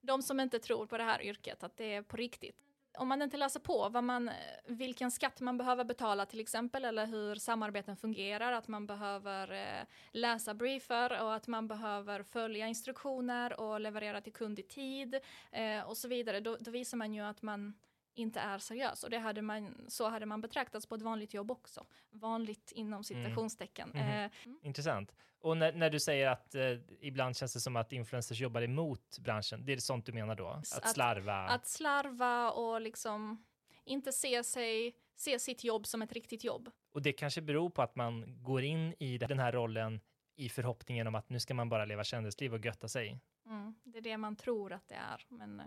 de 0.07 0.21
som 0.21 0.39
inte 0.39 0.59
tror 0.59 0.85
på 0.85 0.97
det 0.97 1.03
här 1.03 1.21
yrket, 1.21 1.63
att 1.63 1.77
det 1.77 1.93
är 1.93 2.01
på 2.01 2.17
riktigt. 2.17 2.55
Om 2.97 3.07
man 3.07 3.21
inte 3.21 3.37
läser 3.37 3.59
på 3.59 3.89
vad 3.89 4.03
man, 4.03 4.29
vilken 4.65 5.11
skatt 5.11 5.41
man 5.41 5.57
behöver 5.57 5.83
betala 5.83 6.25
till 6.25 6.39
exempel, 6.39 6.85
eller 6.85 7.05
hur 7.05 7.35
samarbeten 7.35 7.97
fungerar, 7.97 8.51
att 8.51 8.67
man 8.67 8.87
behöver 8.87 9.51
eh, 9.51 9.85
läsa 10.11 10.53
briefer 10.53 11.23
och 11.23 11.35
att 11.35 11.47
man 11.47 11.67
behöver 11.67 12.23
följa 12.23 12.67
instruktioner 12.67 13.59
och 13.59 13.79
leverera 13.79 14.21
till 14.21 14.33
kund 14.33 14.59
i 14.59 14.63
tid 14.63 15.19
eh, 15.51 15.81
och 15.81 15.97
så 15.97 16.07
vidare, 16.07 16.39
då, 16.39 16.57
då 16.59 16.71
visar 16.71 16.97
man 16.97 17.13
ju 17.13 17.21
att 17.21 17.41
man 17.41 17.73
inte 18.17 18.39
är 18.39 18.57
seriös. 18.57 19.03
Och 19.03 19.09
det 19.09 19.17
hade 19.19 19.41
man, 19.41 19.85
så 19.87 20.09
hade 20.09 20.25
man 20.25 20.41
betraktats 20.41 20.85
på 20.85 20.95
ett 20.95 21.01
vanligt 21.01 21.33
jobb 21.33 21.51
också. 21.51 21.85
Vanligt 22.11 22.71
inom 22.71 23.03
citationstecken. 23.03 23.89
Mhm. 23.89 24.01
Eh, 24.09 24.31
Intressant. 24.61 25.15
Och 25.39 25.57
när, 25.57 25.73
när 25.73 25.89
du 25.89 25.99
säger 25.99 26.27
att 26.27 26.55
eh, 26.55 26.71
ibland 27.01 27.37
känns 27.37 27.53
det 27.53 27.59
som 27.59 27.75
att 27.75 27.93
influencers 27.93 28.39
jobbar 28.39 28.61
emot 28.61 29.19
branschen, 29.19 29.65
det 29.65 29.73
är 29.73 29.77
sånt 29.77 30.05
du 30.05 30.11
menar 30.13 30.35
då? 30.35 30.47
Att, 30.47 30.73
att- 30.77 30.89
slarva? 30.89 31.35
Att 31.35 31.67
slarva 31.67 32.51
och 32.51 32.81
liksom 32.81 33.45
inte 33.83 34.11
se, 34.11 34.43
sig, 34.43 34.95
se 35.15 35.39
sitt 35.39 35.63
jobb 35.63 35.87
som 35.87 36.01
ett 36.01 36.13
riktigt 36.13 36.43
jobb. 36.43 36.71
Och 36.91 37.01
det 37.01 37.13
kanske 37.13 37.41
beror 37.41 37.69
på 37.69 37.81
att 37.81 37.95
man 37.95 38.43
går 38.43 38.63
in 38.63 38.93
i 38.99 39.17
den 39.17 39.39
här 39.39 39.51
rollen 39.51 39.99
i 40.35 40.49
förhoppningen 40.49 41.07
om 41.07 41.15
att 41.15 41.29
nu 41.29 41.39
ska 41.39 41.53
man 41.53 41.69
bara 41.69 41.85
leva 41.85 42.03
kändisliv 42.03 42.53
och 42.53 42.65
götta 42.65 42.87
sig. 42.87 43.19
Mm, 43.45 43.75
det 43.83 43.97
är 43.97 44.01
det 44.01 44.17
man 44.17 44.35
tror 44.35 44.73
att 44.73 44.87
det 44.87 44.95
är. 44.95 45.25
Men 45.29 45.61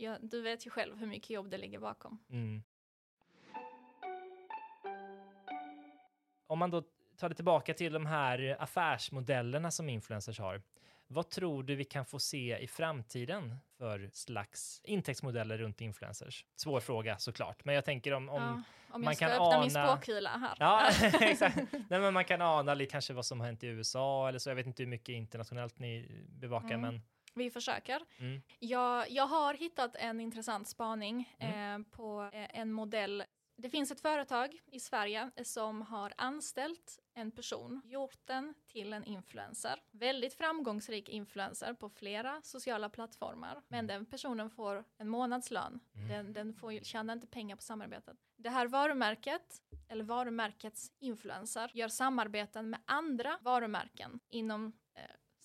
ja, 0.00 0.16
du 0.20 0.42
vet 0.42 0.66
ju 0.66 0.70
själv 0.70 0.96
hur 0.98 1.06
mycket 1.06 1.30
jobb 1.30 1.50
det 1.50 1.58
ligger 1.58 1.78
bakom. 1.78 2.18
Mm. 2.30 2.62
Om 6.46 6.58
man 6.58 6.70
då 6.70 6.82
tar 7.16 7.28
det 7.28 7.34
tillbaka 7.34 7.74
till 7.74 7.92
de 7.92 8.06
här 8.06 8.56
affärsmodellerna 8.58 9.70
som 9.70 9.88
influencers 9.88 10.38
har. 10.38 10.62
Vad 11.06 11.28
tror 11.30 11.62
du 11.62 11.74
vi 11.74 11.84
kan 11.84 12.04
få 12.06 12.18
se 12.18 12.58
i 12.58 12.66
framtiden 12.66 13.56
för 13.78 14.10
slags 14.12 14.80
intäktsmodeller 14.84 15.58
runt 15.58 15.80
influencers? 15.80 16.44
Svår 16.56 16.80
fråga 16.80 17.18
såklart, 17.18 17.64
men 17.64 17.74
jag 17.74 17.84
tänker 17.84 18.12
om, 18.12 18.28
om 18.28 18.42
ja, 18.42 18.62
om 18.94 19.00
man 19.00 19.04
jag 19.04 19.16
ska 19.16 19.26
kan 19.28 19.34
öppna 19.46 19.60
min 19.60 19.70
ana- 19.76 19.96
spåkula 19.96 20.30
här. 20.30 20.56
Ja, 20.60 20.90
exakt. 21.20 21.56
Nej, 21.72 22.00
men 22.00 22.14
man 22.14 22.24
kan 22.24 22.42
ana 22.42 22.86
kanske 22.86 23.12
vad 23.12 23.26
som 23.26 23.40
har 23.40 23.46
hänt 23.46 23.64
i 23.64 23.66
USA 23.66 24.28
eller 24.28 24.38
så. 24.38 24.50
Jag 24.50 24.54
vet 24.56 24.66
inte 24.66 24.82
hur 24.82 24.90
mycket 24.90 25.08
internationellt 25.12 25.78
ni 25.78 26.24
bevakar, 26.28 26.68
Mm. 26.74 26.80
men 26.80 27.02
Vi 27.34 27.50
försöker. 27.50 28.02
Mm. 28.18 28.42
Jag, 28.58 29.10
jag 29.10 29.26
har 29.26 29.54
hittat 29.54 29.96
en 29.96 30.20
intressant 30.20 30.68
spaning 30.68 31.36
Mm. 31.38 31.80
eh, 31.82 31.86
på 31.96 32.30
eh, 32.32 32.58
en 32.60 32.72
modell. 32.72 33.24
Det 33.56 33.70
finns 33.70 33.90
ett 33.90 34.00
företag 34.00 34.60
i 34.66 34.80
Sverige 34.80 35.30
som 35.44 35.82
har 35.82 36.12
anställt 36.16 36.98
en 37.14 37.30
person, 37.30 37.82
gjort 37.84 38.26
den 38.26 38.54
till 38.66 38.92
en 38.92 39.04
influencer. 39.04 39.82
Väldigt 39.90 40.34
framgångsrik 40.34 41.08
influencer 41.08 41.74
på 41.74 41.88
flera 41.90 42.40
sociala 42.42 42.88
plattformar. 42.88 43.62
Men 43.68 43.86
den 43.86 44.06
personen 44.06 44.50
får 44.50 44.84
en 44.98 45.08
månadslön. 45.08 45.80
Den, 46.08 46.32
den 46.32 46.54
får, 46.54 46.72
tjänar 46.84 47.14
inte 47.14 47.26
pengar 47.26 47.56
på 47.56 47.62
samarbetet. 47.62 48.16
Det 48.36 48.50
här 48.50 48.66
varumärket, 48.66 49.62
eller 49.88 50.04
varumärkets 50.04 50.92
influencer, 50.98 51.70
gör 51.74 51.88
samarbeten 51.88 52.70
med 52.70 52.80
andra 52.84 53.38
varumärken 53.40 54.20
inom 54.28 54.72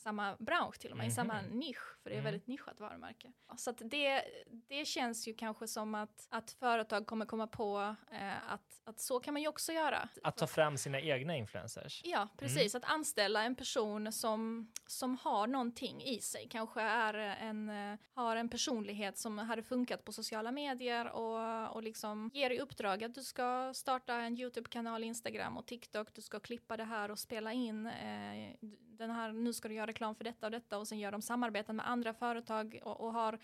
samma 0.06 0.36
bransch 0.40 0.78
till 0.80 0.92
och 0.92 0.98
med, 0.98 1.08
i 1.08 1.12
samma 1.12 1.42
Mhm. 1.42 1.60
nisch, 1.60 1.95
för 2.06 2.10
det 2.10 2.16
är 2.16 2.20
Mm. 2.20 2.32
väldigt 2.32 2.48
nischat 2.48 2.80
varumärke. 2.80 3.32
Så 3.58 3.70
att 3.70 3.82
det, 3.86 4.24
det 4.68 4.86
känns 4.86 5.28
ju 5.28 5.34
kanske 5.34 5.68
som 5.68 5.96
att, 5.96 6.28
att 6.30 6.52
företag 6.52 7.08
kommer 7.08 7.26
komma 7.26 7.48
på 7.48 7.96
eh, 8.12 8.52
att, 8.54 8.82
att 8.84 9.00
så 9.00 9.20
kan 9.20 9.34
man 9.34 9.42
ju 9.42 9.48
också 9.48 9.72
göra. 9.74 10.10
att 10.24 10.38
ta 10.38 10.48
fram 10.48 10.78
sina 10.78 11.00
egna 11.00 11.36
influencers. 11.38 12.02
Ja, 12.06 12.28
precis. 12.38 12.76
Att 12.76 12.84
anställa 12.86 13.44
en 13.44 13.56
person 13.56 14.12
som, 14.12 14.72
som 14.88 15.18
har 15.18 15.48
någonting 15.48 16.02
i 16.02 16.20
sig. 16.22 16.48
Kanske 16.50 16.82
är 16.82 17.14
en, 17.14 17.70
eh, 17.70 18.00
har 18.14 18.36
en 18.36 18.50
personlighet 18.50 19.18
som 19.18 19.38
hade 19.38 19.64
funkat 19.64 20.06
på 20.06 20.12
sociala 20.12 20.52
medier 20.52 21.12
och, 21.12 21.76
och 21.76 21.84
liksom 21.84 22.30
ger 22.34 22.50
i 22.50 22.60
uppdrag 22.60 23.04
att 23.04 23.16
du 23.16 23.24
ska 23.24 23.74
starta 23.74 24.14
en 24.16 24.38
YouTube-kanal, 24.38 25.04
Instagram 25.04 25.58
och 25.58 25.66
TikTok. 25.66 26.08
Du 26.14 26.22
ska 26.22 26.40
klippa 26.40 26.78
det 26.78 26.84
här 26.84 27.12
och 27.12 27.20
spela 27.20 27.54
in 27.54 27.86
eh, 27.86 28.56
den 28.98 29.12
här, 29.12 29.32
nu 29.32 29.54
ska 29.54 29.68
du 29.68 29.74
göra 29.74 29.88
reklam 29.88 30.16
för 30.16 30.24
detta 30.24 30.46
och 30.48 30.52
detta 30.52 30.78
och 30.78 30.88
sen 30.88 31.00
gör 31.00 31.12
de 31.12 31.22
samarbeten 31.22 31.76
med 31.76 31.90
andra 31.90 31.95
andra 31.96 32.14
företag 32.14 32.80
och, 32.84 33.02
och 33.02 33.14
har 33.14 33.40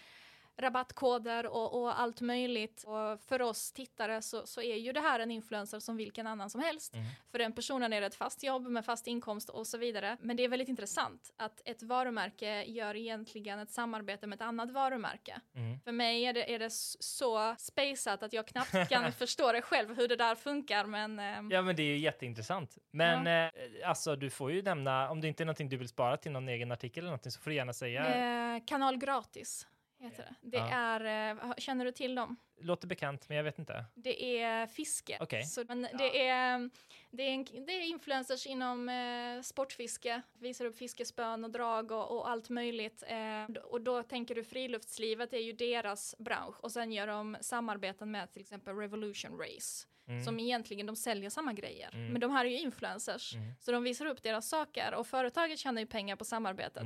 rabattkoder 0.62 1.46
och, 1.46 1.82
och 1.82 2.00
allt 2.00 2.22
möjligt. 2.22 2.84
Och 2.84 3.22
för 3.28 3.42
oss 3.42 3.72
tittare 3.72 4.22
så, 4.22 4.48
så 4.48 4.62
är 4.62 4.76
ju 4.76 4.92
det 4.92 5.00
här 5.00 5.20
en 5.20 5.32
influencer 5.32 5.80
som 5.80 5.98
vilken 5.98 6.28
annan 6.28 6.50
som 6.50 6.62
helst. 6.62 6.94
För 7.32 7.40
den 7.40 7.54
personen 7.54 7.94
är 7.94 8.02
det 8.02 8.08
ett 8.08 8.16
fast 8.16 8.44
jobb 8.44 8.68
med 8.68 8.86
fast 8.86 9.08
inkomst 9.08 9.50
och 9.50 9.68
så 9.68 9.78
vidare. 9.78 10.18
Men 10.22 10.38
det 10.38 10.44
är 10.44 10.50
väldigt 10.50 10.70
intressant 10.70 11.32
att 11.38 11.62
ett 11.66 11.84
varumärke 11.84 12.64
gör 12.64 12.96
egentligen 12.96 13.60
ett 13.60 13.70
samarbete 13.72 14.28
med 14.28 14.36
ett 14.36 14.42
annat 14.42 14.72
varumärke. 14.72 15.42
Mm. 15.56 15.80
För 15.80 15.92
mig 15.92 16.24
är 16.26 16.34
det, 16.34 16.54
är 16.56 16.60
det 16.60 16.70
så 17.00 17.56
spaceat 17.58 18.24
att 18.24 18.34
jag 18.34 18.48
knappt 18.48 18.90
kan 18.90 19.12
förstå 19.22 19.52
det 19.52 19.62
själv 19.62 19.96
hur 19.98 20.08
det 20.08 20.16
där 20.16 20.36
funkar. 20.36 20.86
Men 20.86 21.20
ehm, 21.20 21.52
Ja, 21.52 21.62
men 21.62 21.76
det 21.76 21.84
är 21.84 21.88
ju 21.88 21.98
jätteintressant. 21.98 22.78
Men 22.92 23.28
eh, 23.28 23.52
alltså, 23.86 24.16
du 24.16 24.30
får 24.30 24.52
ju 24.52 24.62
nämna, 24.62 25.10
om 25.10 25.22
det 25.22 25.28
inte 25.28 25.44
är 25.44 25.46
någonting 25.46 25.70
du 25.70 25.78
vill 25.78 25.90
spara 25.90 26.18
till 26.18 26.32
någon 26.32 26.50
egen 26.50 26.72
artikel 26.72 27.02
eller 27.02 27.10
någonting, 27.10 27.32
så 27.32 27.42
får 27.42 27.50
du 27.50 27.56
gärna 27.56 27.74
säga. 27.74 28.56
eh, 28.56 28.62
kanal 28.66 28.98
gratis 28.98 29.68
heter 30.02 30.24
det. 30.42 30.50
Det 30.50 30.58
Ja. 30.58 30.70
är, 30.70 31.32
eh, 31.32 31.54
känner 31.58 31.86
du 31.86 31.92
till 31.92 32.16
dem? 32.16 32.36
Låter 32.58 32.88
bekant, 32.88 33.30
men 33.30 33.38
jag 33.38 33.44
vet 33.44 33.60
inte. 33.60 33.86
Det 33.96 34.40
är 34.42 34.68
fiske. 34.68 35.18
Okej. 35.22 35.44
Så, 35.44 35.64
men 35.68 35.82
det, 35.82 36.28
är, 36.28 36.70
det, 37.12 37.24
är 37.24 37.34
en, 37.34 37.46
det 37.66 37.72
är 37.74 37.82
influencers 37.82 38.46
inom 38.48 38.90
eh, 38.90 39.42
sportfiske, 39.42 40.22
visar 40.34 40.66
upp 40.66 40.78
fiskespön 40.78 41.44
och 41.44 41.52
drag 41.52 41.92
och, 41.92 42.12
och 42.18 42.30
allt 42.30 42.50
möjligt. 42.50 43.04
Eh, 43.08 43.56
och 43.64 43.82
då 43.82 44.04
tänker 44.04 44.36
du 44.36 44.44
friluftslivet 44.44 45.34
är 45.34 45.38
ju 45.38 45.54
deras 45.54 46.16
bransch 46.20 46.60
och 46.60 46.72
sen 46.72 46.92
gör 46.92 47.08
de 47.08 47.38
samarbeten 47.42 48.12
med 48.12 48.32
till 48.32 48.42
exempel 48.42 48.76
Revolution 48.76 49.38
Race. 49.40 49.88
Mm. 50.08 50.24
Som 50.24 50.40
egentligen 50.40 50.86
de 50.86 50.96
säljer 50.96 51.30
samma 51.30 51.54
grejer. 51.54 51.90
Men 51.94 52.22
de 52.22 52.32
här 52.32 52.46
är 52.46 52.50
ju 52.50 52.60
influencers. 52.60 53.34
Så 53.60 53.72
de 53.72 53.84
visar 53.84 54.06
upp 54.06 54.24
deras 54.24 54.50
saker 54.50 54.94
och 54.94 55.08
företaget 55.08 55.60
tjänar 55.60 55.82
ju 55.82 55.88
pengar 55.88 56.16
på 56.16 56.26
samarbetet. 56.26 56.84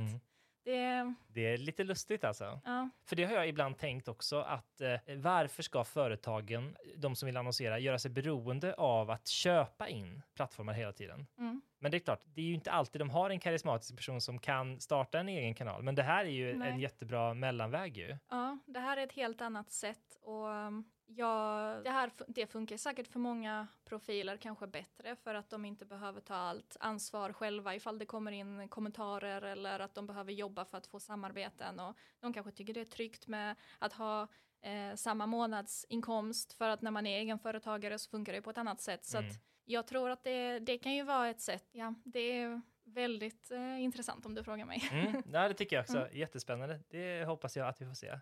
Det, 0.66 1.14
Det 1.28 1.52
är 1.52 1.58
lite 1.58 1.84
lustigt 1.84 2.24
alltså. 2.24 2.60
ja, 2.64 2.90
För 3.04 3.16
det 3.16 3.24
har 3.24 3.34
jag 3.34 3.48
ibland 3.48 3.78
tänkt 3.78 4.08
också 4.08 4.40
att 4.40 4.80
eh, 4.80 5.16
varför 5.16 5.62
ska 5.62 5.84
företagen, 5.84 6.76
de 6.96 7.16
som 7.16 7.26
vill 7.26 7.36
annonsera, 7.36 7.78
göra 7.78 7.98
sig 7.98 8.10
beroende 8.10 8.74
av 8.74 9.10
att 9.10 9.28
köpa 9.28 9.88
in 9.88 10.22
plattformar 10.34 10.72
hela 10.72 10.92
tiden? 10.92 11.26
mm. 11.38 11.62
Men 11.78 11.90
det 11.90 11.96
är 11.96 11.98
klart, 11.98 12.22
det 12.34 12.40
är 12.40 12.46
ju 12.46 12.54
inte 12.54 12.72
alltid 12.72 13.00
de 13.00 13.10
har 13.10 13.30
en 13.30 13.40
karismatisk 13.40 13.96
person 13.96 14.20
som 14.20 14.38
kan 14.38 14.80
starta 14.80 15.18
en 15.18 15.28
egen 15.28 15.54
kanal. 15.54 15.82
Men 15.82 15.94
det 15.94 16.02
här 16.02 16.24
är 16.24 16.30
ju 16.30 16.56
Nej. 16.56 16.70
en 16.70 16.78
jättebra 16.80 17.34
mellanväg 17.34 17.96
ju. 17.96 18.16
ja, 18.30 18.58
det 18.66 18.80
här 18.80 18.96
är 18.96 19.04
ett 19.04 19.12
helt 19.12 19.40
annat 19.40 19.70
sätt 19.70 20.18
och 20.22 20.46
um, 20.46 20.84
ja, 21.06 21.80
det 21.84 21.90
här 21.90 22.10
det 22.28 22.46
funkar 22.46 22.76
säkert 22.76 23.08
för 23.08 23.18
många 23.18 23.66
profiler 23.84 24.36
kanske 24.36 24.66
bättre 24.66 25.16
för 25.16 25.34
att 25.34 25.50
de 25.50 25.64
inte 25.64 25.84
behöver 25.84 26.20
ta 26.20 26.34
allt 26.34 26.76
ansvar 26.80 27.32
själva 27.32 27.74
ifall 27.74 27.98
det 27.98 28.06
kommer 28.06 28.32
in 28.32 28.68
kommentarer 28.68 29.42
eller 29.42 29.80
att 29.80 29.94
de 29.94 30.06
behöver 30.06 30.32
jobba 30.32 30.64
för 30.64 30.78
att 30.78 30.86
få 30.86 31.00
samarbeten 31.00 31.80
och 31.80 31.96
de 32.20 32.32
kanske 32.32 32.52
tycker 32.52 32.74
det 32.74 32.80
är 32.80 32.84
tryggt 32.84 33.26
med 33.26 33.56
att 33.78 33.92
ha 33.92 34.28
eh, 34.66 34.94
samma 34.94 35.26
månadsinkomst 35.26 36.52
för 36.52 36.68
att 36.68 36.82
när 36.82 36.90
man 36.90 37.06
är 37.06 37.18
egenföretagare 37.18 37.98
så 37.98 38.10
funkar 38.10 38.32
det 38.32 38.42
på 38.42 38.50
ett 38.50 38.58
annat 38.58 38.80
sätt. 38.80 39.04
Så 39.04 39.18
Mm. 39.18 39.30
jag 39.64 39.86
tror 39.86 40.10
att 40.10 40.24
det, 40.24 40.58
det 40.58 40.78
kan 40.78 40.94
ju 40.94 41.02
vara 41.02 41.28
ett 41.28 41.40
sätt, 41.40 41.64
ja, 41.72 41.94
det 42.04 42.20
är 42.38 42.60
väldigt 42.84 43.50
eh, 43.50 43.80
intressant 43.82 44.26
om 44.26 44.34
du 44.34 44.44
frågar 44.44 44.64
mig. 44.64 44.82
Mm, 44.92 45.22
ja, 45.32 45.48
det 45.48 45.54
tycker 45.54 45.76
jag 45.76 45.82
också. 45.82 46.08
Jättespännande. 46.12 46.80
Det 46.88 47.24
hoppas 47.26 47.56
jag 47.56 47.68
att 47.68 47.80
vi 47.80 47.86
får 47.86 47.94
se. 47.94 48.20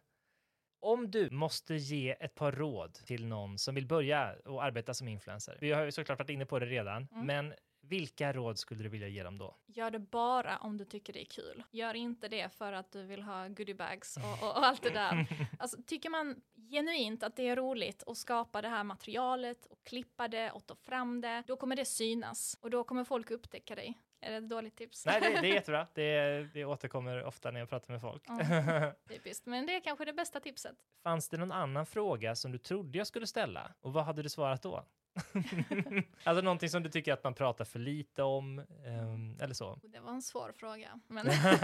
Om 0.80 1.10
du 1.10 1.30
måste 1.30 1.74
ge 1.74 2.10
ett 2.20 2.34
par 2.34 2.52
råd 2.52 2.94
till 2.94 3.26
någon 3.26 3.58
som 3.58 3.74
vill 3.74 3.86
börja 3.86 4.34
och 4.44 4.64
arbeta 4.64 4.94
som 4.94 5.08
influencer. 5.08 5.58
Vi 5.60 5.72
har 5.72 5.84
ju 5.84 5.92
såklart 5.92 6.18
varit 6.18 6.30
inne 6.30 6.46
på 6.46 6.58
det 6.58 6.66
redan, 6.66 7.08
Mm. 7.12 7.26
men 7.26 7.54
vilka 7.88 8.32
råd 8.32 8.58
skulle 8.58 8.82
du 8.82 8.88
vilja 8.88 9.08
ge 9.08 9.22
dem 9.22 9.38
då? 9.38 9.56
Gör 9.66 9.90
det 9.90 9.98
bara 9.98 10.56
om 10.56 10.76
du 10.76 10.84
tycker 10.84 11.12
det 11.12 11.20
är 11.20 11.24
kul. 11.24 11.62
Gör 11.70 11.94
inte 11.94 12.28
det 12.28 12.52
för 12.52 12.72
att 12.72 12.92
du 12.92 13.02
vill 13.02 13.22
ha 13.22 13.48
goodiebags 13.48 14.16
och, 14.16 14.48
och, 14.48 14.56
och 14.56 14.66
allt 14.66 14.82
det 14.82 14.90
där. 14.90 15.26
Alltså, 15.58 15.76
tycker 15.86 16.10
man 16.10 16.42
genuint 16.70 17.22
att 17.22 17.36
det 17.36 17.48
är 17.48 17.56
roligt 17.56 18.02
att 18.06 18.16
skapa 18.16 18.62
det 18.62 18.68
här 18.68 18.84
materialet 18.84 19.66
och 19.66 19.84
klippa 19.84 20.28
det 20.28 20.50
och 20.50 20.66
ta 20.66 20.74
fram 20.74 21.20
det, 21.20 21.42
då 21.46 21.56
kommer 21.56 21.76
det 21.76 21.84
synas 21.84 22.58
och 22.60 22.70
då 22.70 22.84
kommer 22.84 23.04
folk 23.04 23.30
upptäcka 23.30 23.74
dig. 23.74 23.98
Är 24.20 24.30
det 24.30 24.36
ett 24.36 24.48
dåligt 24.48 24.76
tips? 24.76 25.06
Nej, 25.06 25.20
det, 25.20 25.40
det 25.40 25.48
är 25.48 25.54
jättebra. 25.54 25.86
Det, 25.94 26.48
det 26.54 26.64
återkommer 26.64 27.24
ofta 27.24 27.50
när 27.50 27.60
jag 27.60 27.68
pratar 27.68 27.92
med 27.92 28.00
folk. 28.00 28.22
Ja. 28.26 28.92
Typiskt, 29.08 29.46
men 29.46 29.66
det 29.66 29.74
är 29.74 29.80
kanske 29.80 30.04
det 30.04 30.12
bästa 30.12 30.40
tipset. 30.40 30.76
Fanns 31.02 31.28
det 31.28 31.36
någon 31.36 31.52
annan 31.52 31.86
fråga 31.86 32.36
som 32.36 32.52
du 32.52 32.58
trodde 32.58 32.98
jag 32.98 33.06
skulle 33.06 33.26
ställa? 33.26 33.74
Och 33.80 33.92
vad 33.92 34.04
hade 34.04 34.22
du 34.22 34.28
svarat 34.28 34.62
då? 34.62 34.84
alltså 36.24 36.44
någonting 36.44 36.68
som 36.68 36.82
du 36.82 36.90
tycker 36.90 37.12
att 37.12 37.24
man 37.24 37.34
pratar 37.34 37.64
för 37.64 37.78
lite 37.78 38.22
om, 38.22 38.58
ehm, 38.58 39.36
eller 39.40 39.54
så. 39.54 39.78
Det 39.82 40.00
var 40.00 40.10
en 40.10 40.22
svår 40.22 40.52
fråga. 40.56 41.00
Men 41.06 41.26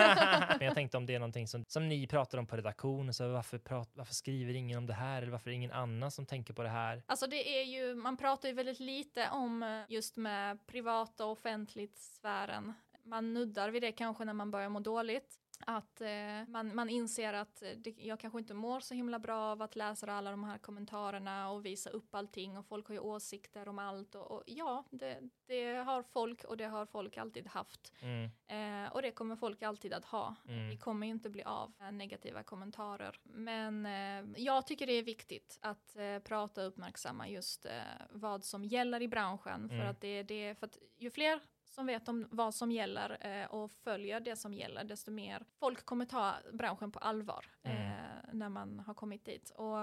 Men 0.59 0.67
jag 0.67 0.75
tänkte 0.75 0.97
om 0.97 1.07
det 1.07 1.15
är 1.15 1.19
någonting 1.19 1.49
som, 1.49 1.65
som 1.69 1.89
ni 1.89 2.07
pratar 2.07 2.39
om 2.39 2.47
på 2.47 2.57
redaktionen, 2.57 3.15
så 3.15 3.29
varför, 3.33 3.59
prat, 3.59 3.91
varför 3.95 4.15
skriver 4.15 4.55
ingen 4.55 4.79
om 4.79 4.87
det 4.87 4.95
här? 4.95 5.23
Eller 5.23 5.33
varför 5.33 5.51
är 5.51 5.53
det 5.53 5.57
ingen 5.57 5.73
annan 5.73 6.11
som 6.11 6.27
tänker 6.27 6.55
på 6.55 6.63
det 6.63 6.69
här? 6.69 7.03
Alltså 7.07 7.27
det 7.27 7.61
är 7.61 7.65
ju, 7.65 7.95
man 7.95 8.17
pratar 8.17 8.49
ju 8.49 8.55
väldigt 8.55 8.81
lite 8.81 9.29
om 9.31 9.63
eh, 9.63 9.83
just 9.89 10.17
med 10.17 10.67
privata 10.67 11.25
och 11.25 11.33
offentligt 11.33 11.99
sfären. 11.99 12.75
Man 13.05 13.35
nuddar 13.35 13.71
vid 13.71 13.83
det 13.83 13.93
kanske 13.93 14.25
när 14.25 14.33
man 14.33 14.51
börjar 14.51 14.69
må 14.69 14.81
dåligt. 14.81 15.40
Att 15.67 16.01
eh, 16.01 16.49
man, 16.49 16.75
man 16.75 16.89
inser 16.89 17.33
att 17.33 17.63
eh, 17.63 17.71
det, 17.77 17.95
jag 17.99 18.21
kanske 18.21 18.39
inte 18.39 18.55
mår 18.55 18.81
så 18.81 18.95
himla 18.95 19.19
bra 19.19 19.39
av 19.53 19.63
att 19.63 19.77
läsa 19.77 20.13
alla 20.13 20.31
de 20.31 20.45
här 20.45 20.59
kommentarerna 20.59 21.51
och 21.51 21.67
visa 21.67 21.91
upp 21.91 22.15
allting 22.15 22.59
och 22.59 22.67
folk 22.67 22.87
har 22.89 22.95
ju 22.95 23.01
åsikter 23.01 23.69
om 23.69 23.79
allt 23.79 24.15
och, 24.15 24.31
och 24.31 24.43
ja, 24.47 24.85
det, 24.91 25.21
det 25.47 25.75
har 25.75 26.03
folk 26.03 26.45
och 26.45 26.57
det 26.57 26.65
har 26.65 26.87
folk 26.87 27.17
alltid 27.17 27.47
haft. 27.47 27.93
Mm, 28.03 28.31
Eh, 28.51 28.93
och 28.93 29.03
det 29.03 29.11
kommer 29.11 29.37
folk 29.37 29.63
alltid 29.63 29.93
att 29.93 30.05
ha. 30.05 30.35
Mm. 30.49 30.69
Vi 30.69 30.77
kommer 30.77 31.07
ju 31.07 31.13
inte 31.13 31.31
bli 31.31 31.43
av 31.43 31.73
med 31.79 31.95
negativa 31.95 32.43
kommentarer. 32.43 33.19
Men 33.23 33.87
eh, 33.87 34.43
jag 34.43 34.67
tycker 34.67 34.87
det 34.87 34.93
är 34.93 35.03
viktigt 35.03 35.59
att 35.63 35.97
eh, 35.97 36.19
prata 36.19 36.61
och 36.63 36.69
uppmärksamma 36.69 37.29
just 37.29 37.65
eh, 37.65 37.73
vad 38.11 38.45
som 38.45 38.65
gäller 38.65 39.03
i 39.03 39.09
branschen. 39.09 39.69
För 39.69 39.75
Mm. 39.75 39.91
att 39.91 40.01
det 40.01 40.09
är 40.09 40.25
det, 40.25 40.55
för 40.55 40.67
att 40.67 40.79
ju 40.99 41.11
fler 41.11 41.41
som 41.71 41.87
vet 41.87 42.09
om 42.09 42.27
vad 42.31 42.55
som 42.55 42.73
gäller 42.73 43.27
eh, 43.27 43.47
och 43.47 43.71
följer 43.73 44.21
det 44.21 44.37
som 44.37 44.55
gäller, 44.55 44.85
desto 44.85 45.11
mer 45.11 45.45
folk 45.59 45.85
kommer 45.87 46.05
ta 46.05 46.35
branschen 46.53 46.93
på 46.93 46.99
allvar 46.99 47.47
Mm. 47.63 47.77
eh, 47.83 47.93
när 48.33 48.49
man 48.49 48.81
har 48.81 48.95
kommit 48.95 49.25
dit. 49.25 49.51
Och, 49.51 49.77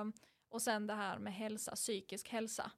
och 0.49 0.61
sen 0.61 0.87
det 0.87 0.93
här 0.93 1.17
med 1.17 1.33
hälsa, 1.33 1.75
psykisk 1.75 2.29
hälsa 2.29 2.71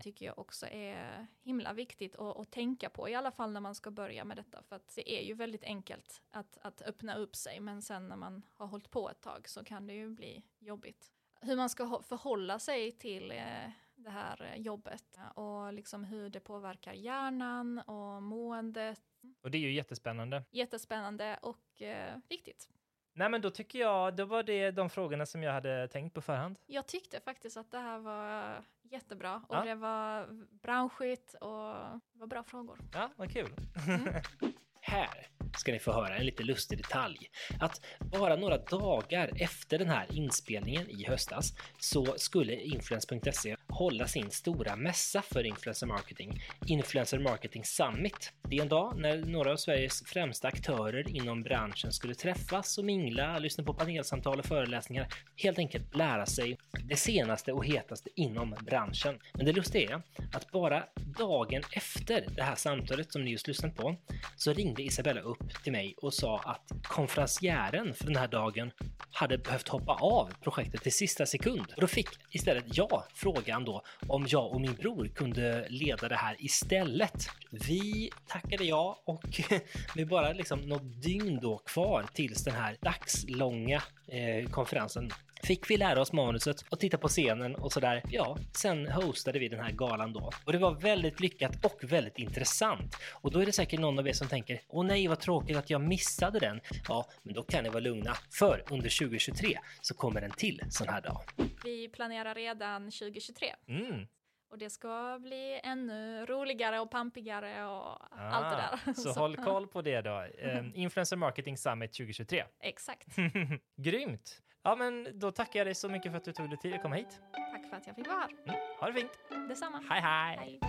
tycker 0.00 0.26
jag 0.26 0.38
också 0.38 0.66
är 0.66 1.26
himla 1.42 1.72
viktigt 1.72 2.16
att, 2.16 2.36
att 2.36 2.50
tänka 2.50 2.90
på, 2.90 3.08
i 3.08 3.14
alla 3.14 3.30
fall 3.30 3.52
när 3.52 3.60
man 3.60 3.74
ska 3.74 3.90
börja 3.90 4.24
med 4.24 4.36
detta, 4.36 4.62
för 4.62 4.76
att 4.76 4.92
det 4.94 5.12
är 5.20 5.22
ju 5.26 5.34
väldigt 5.34 5.64
enkelt 5.64 6.22
att, 6.30 6.58
att 6.62 6.82
öppna 6.82 7.14
upp 7.14 7.36
sig, 7.36 7.60
men 7.60 7.82
sen 7.82 8.08
när 8.08 8.16
man 8.16 8.42
har 8.54 8.66
hållit 8.66 8.90
på 8.90 9.10
ett 9.10 9.20
tag 9.20 9.48
så 9.48 9.64
kan 9.64 9.86
det 9.86 9.94
ju 9.94 10.08
bli 10.08 10.42
jobbigt. 10.58 11.12
Hur 11.40 11.56
man 11.56 11.70
ska 11.70 11.84
hå- 11.84 12.02
förhålla 12.02 12.58
sig 12.58 12.92
till 12.92 13.30
eh, 13.32 13.70
det 13.96 14.10
här 14.10 14.42
eh, 14.54 14.60
jobbet 14.60 15.18
och 15.34 15.72
liksom 15.72 16.04
hur 16.04 16.30
det 16.30 16.40
påverkar 16.40 16.92
hjärnan 16.92 17.78
och 17.78 18.22
måendet. 18.22 19.00
Och 19.42 19.50
det 19.50 19.58
är 19.58 19.62
ju 19.62 19.72
jättespännande. 19.72 20.44
Jättespännande 20.50 21.38
och 21.42 21.82
eh, 21.82 22.16
viktigt. 22.28 22.68
Nej, 23.12 23.28
men 23.28 23.40
då 23.40 23.50
tycker 23.50 23.78
jag, 23.78 24.16
då 24.16 24.24
var 24.24 24.42
det 24.42 24.70
de 24.70 24.90
frågorna 24.90 25.26
som 25.26 25.42
jag 25.42 25.52
hade 25.52 25.88
tänkt 25.88 26.14
på 26.14 26.20
förhand. 26.22 26.58
Jag 26.66 26.86
tyckte 26.86 27.20
faktiskt 27.20 27.56
att 27.56 27.70
det 27.70 27.78
här 27.78 27.98
var 27.98 28.64
jättebra 28.82 29.42
och 29.48 29.56
Ja. 29.56 29.64
det 29.64 29.74
var 29.74 30.28
branschigt 30.62 31.34
och 31.34 31.74
det 32.12 32.18
var 32.18 32.26
bra 32.26 32.42
frågor. 32.42 32.78
Ja, 32.92 33.10
vad 33.16 33.32
kul. 33.32 33.50
Här 34.80 35.28
ska 35.58 35.72
ni 35.72 35.78
få 35.78 35.92
höra 35.92 36.16
en 36.16 36.26
lite 36.26 36.42
lustig 36.42 36.78
detalj. 36.78 37.30
Att 37.60 37.84
bara 38.00 38.36
några 38.36 38.58
dagar 38.58 39.30
efter 39.42 39.78
den 39.78 39.88
här 39.88 40.06
inspelningen 40.12 40.90
i 40.90 41.04
höstas 41.06 41.52
så 41.78 42.04
skulle 42.18 42.54
Influence.se 42.54 43.55
hålla 43.76 44.06
sin 44.06 44.30
stora 44.30 44.76
mässa 44.76 45.22
för 45.22 45.46
influencer 45.46 45.86
marketing, 45.86 46.42
Influencer 46.66 47.18
Marketing 47.18 47.64
Summit. 47.64 48.32
Det 48.48 48.56
är 48.56 48.62
en 48.62 48.68
dag 48.68 48.98
när 48.98 49.16
några 49.16 49.52
av 49.52 49.56
Sveriges 49.56 50.02
främsta 50.06 50.48
aktörer 50.48 51.16
inom 51.16 51.42
branschen 51.42 51.92
skulle 51.92 52.14
träffas 52.14 52.78
och 52.78 52.84
mingla, 52.84 53.38
lyssna 53.38 53.64
på 53.64 53.74
panelsamtal 53.74 54.38
och 54.38 54.46
föreläsningar, 54.46 55.08
helt 55.36 55.58
enkelt 55.58 55.96
lära 55.96 56.26
sig 56.26 56.58
det 56.84 56.96
senaste 56.96 57.52
och 57.52 57.66
hetaste 57.66 58.10
inom 58.14 58.54
branschen. 58.60 59.18
Men 59.34 59.46
det 59.46 59.52
lustiga 59.52 59.94
är 59.94 60.02
att 60.32 60.50
bara 60.50 60.84
dagen 61.18 61.62
efter 61.72 62.26
det 62.36 62.42
här 62.42 62.54
samtalet 62.54 63.12
som 63.12 63.24
ni 63.24 63.30
just 63.30 63.48
lyssnat 63.48 63.76
på 63.76 63.96
så 64.36 64.52
ringde 64.52 64.82
Isabella 64.82 65.20
upp 65.20 65.62
till 65.64 65.72
mig 65.72 65.94
och 65.96 66.14
sa 66.14 66.38
att 66.38 66.82
konferensjären 66.82 67.94
för 67.94 68.04
den 68.04 68.16
här 68.16 68.28
dagen 68.28 68.70
hade 69.10 69.38
behövt 69.38 69.68
hoppa 69.68 69.92
av 69.92 70.32
projektet 70.42 70.86
i 70.86 70.90
sista 70.90 71.26
sekund. 71.26 71.66
Och 71.74 71.80
då 71.80 71.86
fick 71.86 72.08
istället 72.30 72.64
jag 72.76 73.02
frågan 73.14 73.64
då 73.64 73.82
om 74.06 74.26
jag 74.28 74.52
och 74.52 74.60
min 74.60 74.74
bror 74.74 75.08
kunde 75.14 75.66
leda 75.68 76.08
det 76.08 76.16
här 76.16 76.36
istället. 76.38 77.28
Vi 77.50 78.10
tackade 78.28 78.64
ja 78.64 79.02
och 79.04 79.40
med 79.94 80.08
bara 80.08 80.32
liksom 80.32 80.60
något 80.60 81.02
dygn 81.02 81.38
då 81.42 81.58
kvar 81.58 82.04
tills 82.12 82.44
den 82.44 82.54
här 82.54 82.76
dagslånga 82.80 83.82
eh, 84.08 84.50
konferensen 84.50 85.10
fick 85.42 85.70
vi 85.70 85.76
lära 85.76 86.00
oss 86.00 86.12
manuset 86.12 86.64
och 86.70 86.80
titta 86.80 86.98
på 86.98 87.08
scenen 87.08 87.54
och 87.54 87.72
sådär. 87.72 88.02
Ja, 88.10 88.36
sen 88.52 88.86
hostade 88.92 89.38
vi 89.38 89.48
den 89.48 89.60
här 89.60 89.70
galan 89.72 90.12
då. 90.12 90.30
Och 90.44 90.52
det 90.52 90.58
var 90.58 90.74
väldigt 90.74 91.20
lyckat 91.20 91.64
och 91.64 91.92
väldigt 91.92 92.18
intressant. 92.18 92.96
Och 93.12 93.30
då 93.30 93.38
är 93.38 93.46
det 93.46 93.52
säkert 93.52 93.80
någon 93.80 93.98
av 93.98 94.08
er 94.08 94.12
som 94.12 94.28
tänker, 94.28 94.60
åh 94.68 94.84
nej 94.86 95.08
vad 95.08 95.20
tråkigt 95.20 95.56
att 95.56 95.70
jag 95.70 95.80
missade 95.80 96.38
den. 96.38 96.60
Ja, 96.88 97.06
men 97.22 97.34
då 97.34 97.42
kan 97.42 97.64
ni 97.64 97.70
vara 97.70 97.80
lugna, 97.80 98.14
för 98.30 98.62
under 98.70 98.98
2023 98.98 99.58
så 99.80 99.94
kommer 99.94 100.22
en 100.22 100.30
till 100.30 100.60
sån 100.70 100.88
här 100.88 101.00
dag. 101.00 101.20
Vi 101.64 101.88
planerar 101.88 102.34
redan 102.34 102.82
2023 102.90 103.54
Mm. 103.68 104.06
och 104.50 104.58
det 104.58 104.70
ska 104.70 105.18
bli 105.22 105.60
ännu 105.64 106.26
roligare 106.26 106.80
och 106.80 106.90
pampigare 106.90 107.64
och 107.66 107.98
allt 108.18 108.50
det 108.50 108.56
där. 108.56 108.90
Ah, 108.90 108.94
Så, 108.94 109.20
håll 109.20 109.36
koll 109.36 109.66
på 109.66 109.82
det 109.82 110.00
då. 110.00 110.26
Eh, 110.38 110.64
Influencer 110.74 111.16
Marketing 111.16 111.56
Summit 111.56 111.92
2023. 111.92 112.44
Exakt. 112.60 113.06
Grymt! 113.76 114.42
Ja, 114.66 114.76
men 114.76 115.08
då 115.14 115.30
tackar 115.30 115.60
jag 115.60 115.66
dig 115.66 115.74
så 115.74 115.88
mycket 115.88 116.10
för 116.12 116.16
att 116.16 116.24
du 116.24 116.32
tog 116.32 116.50
dig 116.50 116.58
tid 116.58 116.74
att 116.74 116.82
komma 116.82 116.94
hit. 116.94 117.20
Tack 117.52 117.70
för 117.70 117.76
att 117.76 117.86
jag 117.86 117.96
fick 117.96 118.06
vara 118.06 118.18
här. 118.18 118.30
Mm. 118.44 118.60
Ha 118.80 118.86
det 118.86 118.92
fint! 118.92 119.10
Detsamma. 119.48 119.82
Hej, 119.90 120.00
hej! 120.00 120.36
Hej. 120.36 120.60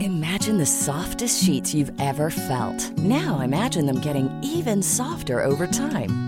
Imagine 0.00 0.58
the 0.58 0.66
softest 0.66 1.44
sheets 1.44 1.74
you've 1.74 1.92
ever 2.00 2.30
felt. 2.30 2.98
Now 2.98 3.40
imagine 3.40 3.86
them 3.86 4.00
getting 4.00 4.30
even 4.42 4.82
softer 4.82 5.44
over 5.44 5.66
time. 5.66 6.27